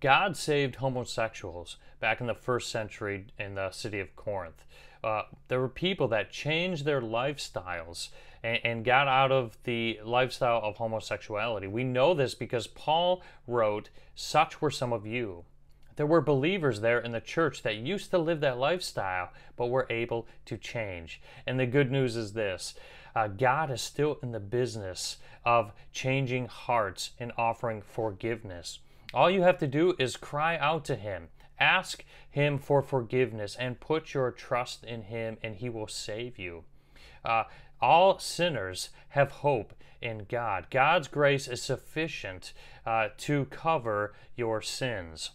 God 0.00 0.36
saved 0.36 0.76
homosexuals 0.76 1.76
back 2.00 2.20
in 2.20 2.26
the 2.26 2.34
first 2.34 2.70
century 2.70 3.26
in 3.38 3.56
the 3.56 3.70
city 3.70 4.00
of 4.00 4.16
Corinth. 4.16 4.64
Uh, 5.04 5.22
there 5.48 5.60
were 5.60 5.68
people 5.68 6.08
that 6.08 6.30
changed 6.30 6.84
their 6.84 7.00
lifestyles 7.00 8.08
and, 8.42 8.58
and 8.64 8.84
got 8.84 9.08
out 9.08 9.32
of 9.32 9.56
the 9.64 10.00
lifestyle 10.04 10.60
of 10.62 10.76
homosexuality. 10.76 11.66
We 11.66 11.84
know 11.84 12.14
this 12.14 12.34
because 12.34 12.66
Paul 12.66 13.22
wrote, 13.46 13.90
Such 14.14 14.60
were 14.60 14.70
some 14.70 14.92
of 14.92 15.06
you. 15.06 15.44
There 15.96 16.06
were 16.06 16.20
believers 16.20 16.80
there 16.80 17.00
in 17.00 17.10
the 17.10 17.20
church 17.20 17.62
that 17.62 17.74
used 17.74 18.12
to 18.12 18.18
live 18.18 18.40
that 18.40 18.56
lifestyle, 18.58 19.30
but 19.56 19.66
were 19.66 19.88
able 19.90 20.28
to 20.44 20.56
change. 20.56 21.20
And 21.44 21.58
the 21.58 21.66
good 21.66 21.90
news 21.90 22.14
is 22.14 22.34
this 22.34 22.74
uh, 23.16 23.26
God 23.26 23.70
is 23.70 23.82
still 23.82 24.18
in 24.22 24.30
the 24.30 24.38
business 24.38 25.16
of 25.44 25.72
changing 25.92 26.46
hearts 26.46 27.10
and 27.18 27.32
offering 27.36 27.82
forgiveness. 27.82 28.78
All 29.12 29.28
you 29.28 29.42
have 29.42 29.58
to 29.58 29.66
do 29.66 29.96
is 29.98 30.16
cry 30.16 30.56
out 30.58 30.84
to 30.84 30.94
Him. 30.94 31.28
Ask 31.58 32.04
Him 32.30 32.58
for 32.58 32.80
forgiveness 32.80 33.56
and 33.56 33.80
put 33.80 34.14
your 34.14 34.30
trust 34.30 34.84
in 34.84 35.02
Him, 35.02 35.38
and 35.42 35.56
He 35.56 35.68
will 35.68 35.88
save 35.88 36.38
you. 36.38 36.62
Uh, 37.24 37.44
all 37.80 38.18
sinners 38.18 38.90
have 39.10 39.30
hope 39.30 39.74
in 40.00 40.26
God. 40.28 40.66
God's 40.70 41.08
grace 41.08 41.48
is 41.48 41.62
sufficient 41.62 42.52
uh, 42.86 43.08
to 43.18 43.46
cover 43.46 44.14
your 44.36 44.62
sins. 44.62 45.30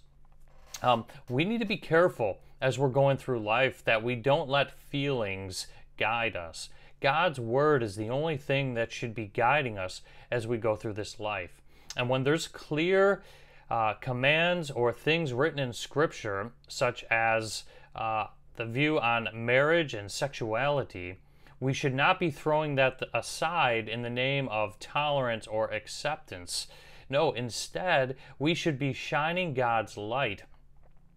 Um, 0.82 1.06
we 1.30 1.46
need 1.46 1.60
to 1.60 1.66
be 1.66 1.78
careful 1.78 2.40
as 2.62 2.80
we're 2.80 2.90
going 2.90 3.18
through 3.18 3.40
life 3.40 3.84
that 3.86 4.04
we 4.04 4.16
don't 4.16 4.50
let 4.50 4.72
feelings 4.72 5.68
guide 5.98 6.36
us. 6.36 6.70
God's 7.02 7.40
word 7.40 7.84
is 7.84 7.98
the 7.98 8.10
only 8.10 8.38
thing 8.38 8.74
that 8.76 8.92
should 8.92 9.14
be 9.14 9.26
guiding 9.26 9.78
us 9.78 10.02
as 10.32 10.48
we 10.48 10.58
go 10.58 10.76
through 10.76 10.94
this 10.94 11.20
life. 11.20 11.62
And 11.98 12.10
when 12.10 12.24
there's 12.24 12.48
clear 12.48 13.22
uh, 13.70 13.96
commands 13.96 14.72
or 14.72 14.94
things 14.94 15.34
written 15.34 15.60
in 15.60 15.74
Scripture, 15.74 16.52
such 16.68 17.04
as 17.06 17.64
uh, 17.96 18.28
the 18.56 18.66
view 18.66 19.00
on 19.00 19.28
marriage 19.34 19.94
and 19.94 20.10
sexuality, 20.10 21.18
we 21.64 21.74
should 21.74 21.94
not 21.94 22.20
be 22.20 22.30
throwing 22.30 22.76
that 22.76 23.02
aside 23.14 23.88
in 23.88 24.02
the 24.02 24.10
name 24.10 24.50
of 24.50 24.78
tolerance 24.80 25.48
or 25.48 25.72
acceptance. 25.74 26.68
No, 27.10 27.32
instead, 27.32 28.18
we 28.38 28.54
should 28.54 28.78
be 28.78 28.92
shining 28.92 29.54
God's 29.54 29.96
light 29.96 30.44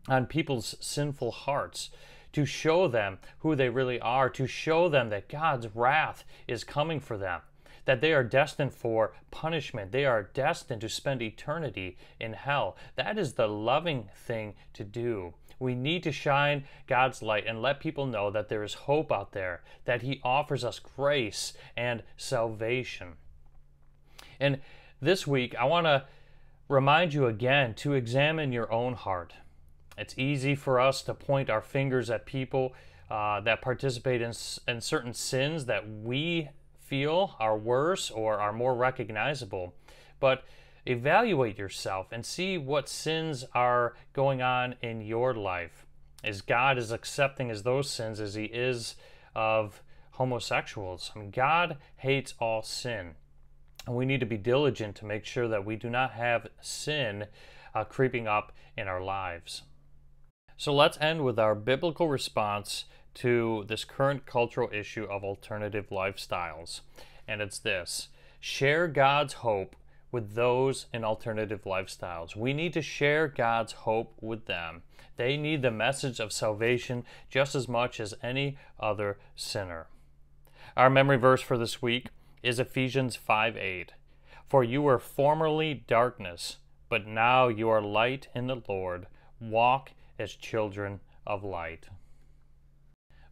on 0.09 0.27
people's 0.27 0.77
sinful 0.81 1.33
hearts 1.33 1.91
to 2.33 2.45
show 2.45 2.87
them 2.87 3.19
who 3.39 3.57
they 3.57 3.69
really 3.69 3.99
are, 4.01 4.31
to 4.31 4.47
show 4.47 4.89
them 4.89 5.11
that 5.11 5.29
God's 5.29 5.75
wrath 5.75 6.23
is 6.47 6.63
coming 6.63 7.01
for 7.01 7.19
them, 7.19 7.41
that 7.85 8.01
they 8.01 8.13
are 8.13 8.23
destined 8.23 8.73
for 8.73 9.15
punishment, 9.31 9.91
they 9.91 10.05
are 10.05 10.23
destined 10.23 10.81
to 10.83 10.89
spend 10.89 11.23
eternity 11.23 11.97
in 12.21 12.35
hell. 12.35 12.77
That 12.95 13.19
is 13.19 13.33
the 13.33 13.49
loving 13.49 14.11
thing 14.15 14.55
to 14.75 14.85
do. 14.85 15.35
We 15.59 15.75
need 15.75 16.03
to 16.03 16.13
shine 16.13 16.65
God's 16.87 17.23
light 17.23 17.45
and 17.47 17.63
let 17.63 17.81
people 17.81 18.07
know 18.07 18.31
that 18.31 18.49
there 18.49 18.63
is 18.63 18.75
hope 18.75 19.11
out 19.11 19.33
there, 19.33 19.63
that 19.85 20.03
He 20.03 20.21
offers 20.23 20.65
us 20.65 20.79
grace 20.79 21.55
and 21.77 22.03
salvation. 22.17 23.15
And 24.39 24.61
this 25.01 25.27
week, 25.27 25.55
I 25.55 25.65
want 25.65 25.87
to 25.87 26.05
remind 26.69 27.15
you 27.15 27.27
again 27.27 27.75
to 27.75 27.95
examine 27.95 28.53
your 28.53 28.71
own 28.73 28.95
heart. 28.95 29.35
It's 29.97 30.19
easy 30.19 30.55
for 30.55 30.79
us 30.79 31.03
to 31.03 31.15
point 31.15 31.49
our 31.49 31.63
fingers 31.63 32.11
at 32.11 32.27
people 32.27 32.75
uh, 33.11 33.41
that 33.41 33.63
participate 33.63 34.21
in, 34.21 34.33
in 34.69 34.81
certain 34.81 35.15
sins 35.15 35.67
that 35.67 35.89
we 35.89 36.49
feel 36.79 37.35
are 37.41 37.57
worse 37.57 38.11
or 38.11 38.39
are 38.39 38.53
more 38.53 38.75
recognizable. 38.75 39.75
But 40.21 40.45
evaluate 40.87 41.59
yourself 41.59 42.09
and 42.13 42.25
see 42.25 42.57
what 42.57 42.89
sins 42.89 43.45
are 43.55 43.95
going 44.13 44.41
on 44.41 44.77
in 44.83 45.01
your 45.01 45.35
life. 45.35 45.87
Is 46.25 46.43
God 46.43 46.79
as 46.79 46.91
accepting 46.91 47.51
as 47.51 47.63
those 47.63 47.91
sins 47.91 48.21
as 48.21 48.35
He 48.35 48.45
is 48.45 48.97
of 49.35 49.83
homosexuals? 50.13 51.11
I 51.15 51.19
mean, 51.19 51.31
God 51.31 51.77
hates 51.97 52.35
all 52.41 52.63
sin. 52.63 53.15
And 53.87 53.95
we 53.95 54.07
need 54.07 54.21
to 54.21 54.27
be 54.27 54.37
diligent 54.37 54.97
to 54.97 55.05
make 55.05 55.25
sure 55.25 55.47
that 55.49 55.65
we 55.65 55.77
do 55.77 55.89
not 55.89 56.13
have 56.13 56.49
sin 56.61 57.27
uh, 57.75 57.85
creeping 57.85 58.27
up 58.27 58.53
in 58.77 58.89
our 58.89 59.03
lives. 59.03 59.63
So 60.57 60.75
let's 60.75 60.99
end 61.01 61.25
with 61.25 61.39
our 61.39 61.55
biblical 61.55 62.09
response 62.09 62.87
to 63.15 63.65
this 63.69 63.85
current 63.85 64.27
cultural 64.27 64.69
issue 64.73 65.05
of 65.05 65.23
alternative 65.23 65.89
lifestyles. 65.91 66.81
And 67.29 67.41
it's 67.41 67.59
this 67.59 68.09
share 68.41 68.89
God's 68.89 69.35
hope 69.35 69.77
with 70.11 70.35
those 70.35 70.87
in 70.93 71.05
alternative 71.05 71.65
lifestyles. 71.65 72.37
We 72.37 72.53
need 72.53 72.73
to 72.75 72.83
share 72.83 73.29
God's 73.29 73.73
hope 73.73 74.15
with 74.21 74.47
them. 74.47 74.83
They 75.17 75.37
need 75.37 75.63
the 75.63 75.71
message 75.71 76.21
of 76.21 76.33
salvation 76.33 77.05
just 77.31 77.55
as 77.55 77.69
much 77.69 78.01
as 78.01 78.15
any 78.23 78.59
other 78.79 79.19
sinner. 79.35 79.87
Our 80.77 80.91
memory 80.91 81.17
verse 81.17 81.41
for 81.41 81.57
this 81.57 81.81
week 81.81 82.09
is 82.43 82.59
Ephesians 82.59 83.17
5 83.17 83.57
8. 83.57 83.93
For 84.49 84.63
you 84.63 84.83
were 84.83 84.99
formerly 84.99 85.85
darkness, 85.87 86.59
but 86.89 87.07
now 87.07 87.49
you 87.49 87.69
are 87.69 87.81
light 87.81 88.29
in 88.35 88.47
the 88.47 88.63
Lord. 88.69 89.07
Walk 89.41 89.93
as 90.19 90.35
children 90.35 91.01
of 91.27 91.43
light. 91.43 91.89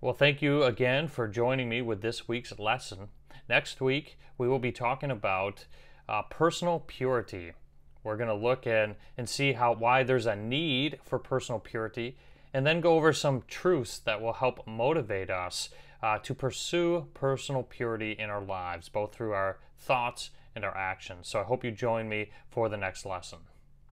Well, 0.01 0.15
thank 0.15 0.43
you 0.43 0.65
again 0.65 1.09
for 1.09 1.29
joining 1.29 1.69
me 1.69 1.81
with 1.81 2.03
this 2.03 2.29
week's 2.29 2.59
lesson. 2.59 3.09
Next 3.49 3.81
week, 3.81 4.19
we 4.37 4.49
will 4.49 4.59
be 4.59 4.73
talking 4.73 5.11
about 5.11 5.67
uh, 6.09 6.23
personal 6.23 6.81
purity. 6.87 7.53
We're 8.03 8.17
going 8.17 8.29
to 8.29 8.35
look 8.35 8.67
in 8.67 8.97
and 9.17 9.29
see 9.29 9.55
how 9.55 9.75
why 9.75 10.03
there's 10.03 10.27
a 10.27 10.37
need 10.37 10.99
for 11.05 11.19
personal 11.19 11.59
purity, 11.59 12.17
and 12.53 12.67
then 12.67 12.81
go 12.81 12.97
over 12.97 13.13
some 13.13 13.43
truths 13.49 13.99
that 14.01 14.21
will 14.21 14.35
help 14.35 14.67
motivate 14.67 15.31
us 15.31 15.71
uh, 16.03 16.19
to 16.19 16.35
pursue 16.35 17.07
personal 17.15 17.63
purity 17.63 18.13
in 18.13 18.29
our 18.29 18.43
lives, 18.43 18.89
both 18.89 19.15
through 19.15 19.33
our 19.33 19.59
thoughts 19.79 20.31
and 20.55 20.65
our 20.65 20.77
actions. 20.77 21.29
So 21.29 21.41
I 21.41 21.45
hope 21.45 21.65
you 21.65 21.71
join 21.71 22.09
me 22.09 22.31
for 22.51 22.69
the 22.69 22.77
next 22.77 23.07
lesson. 23.07 23.39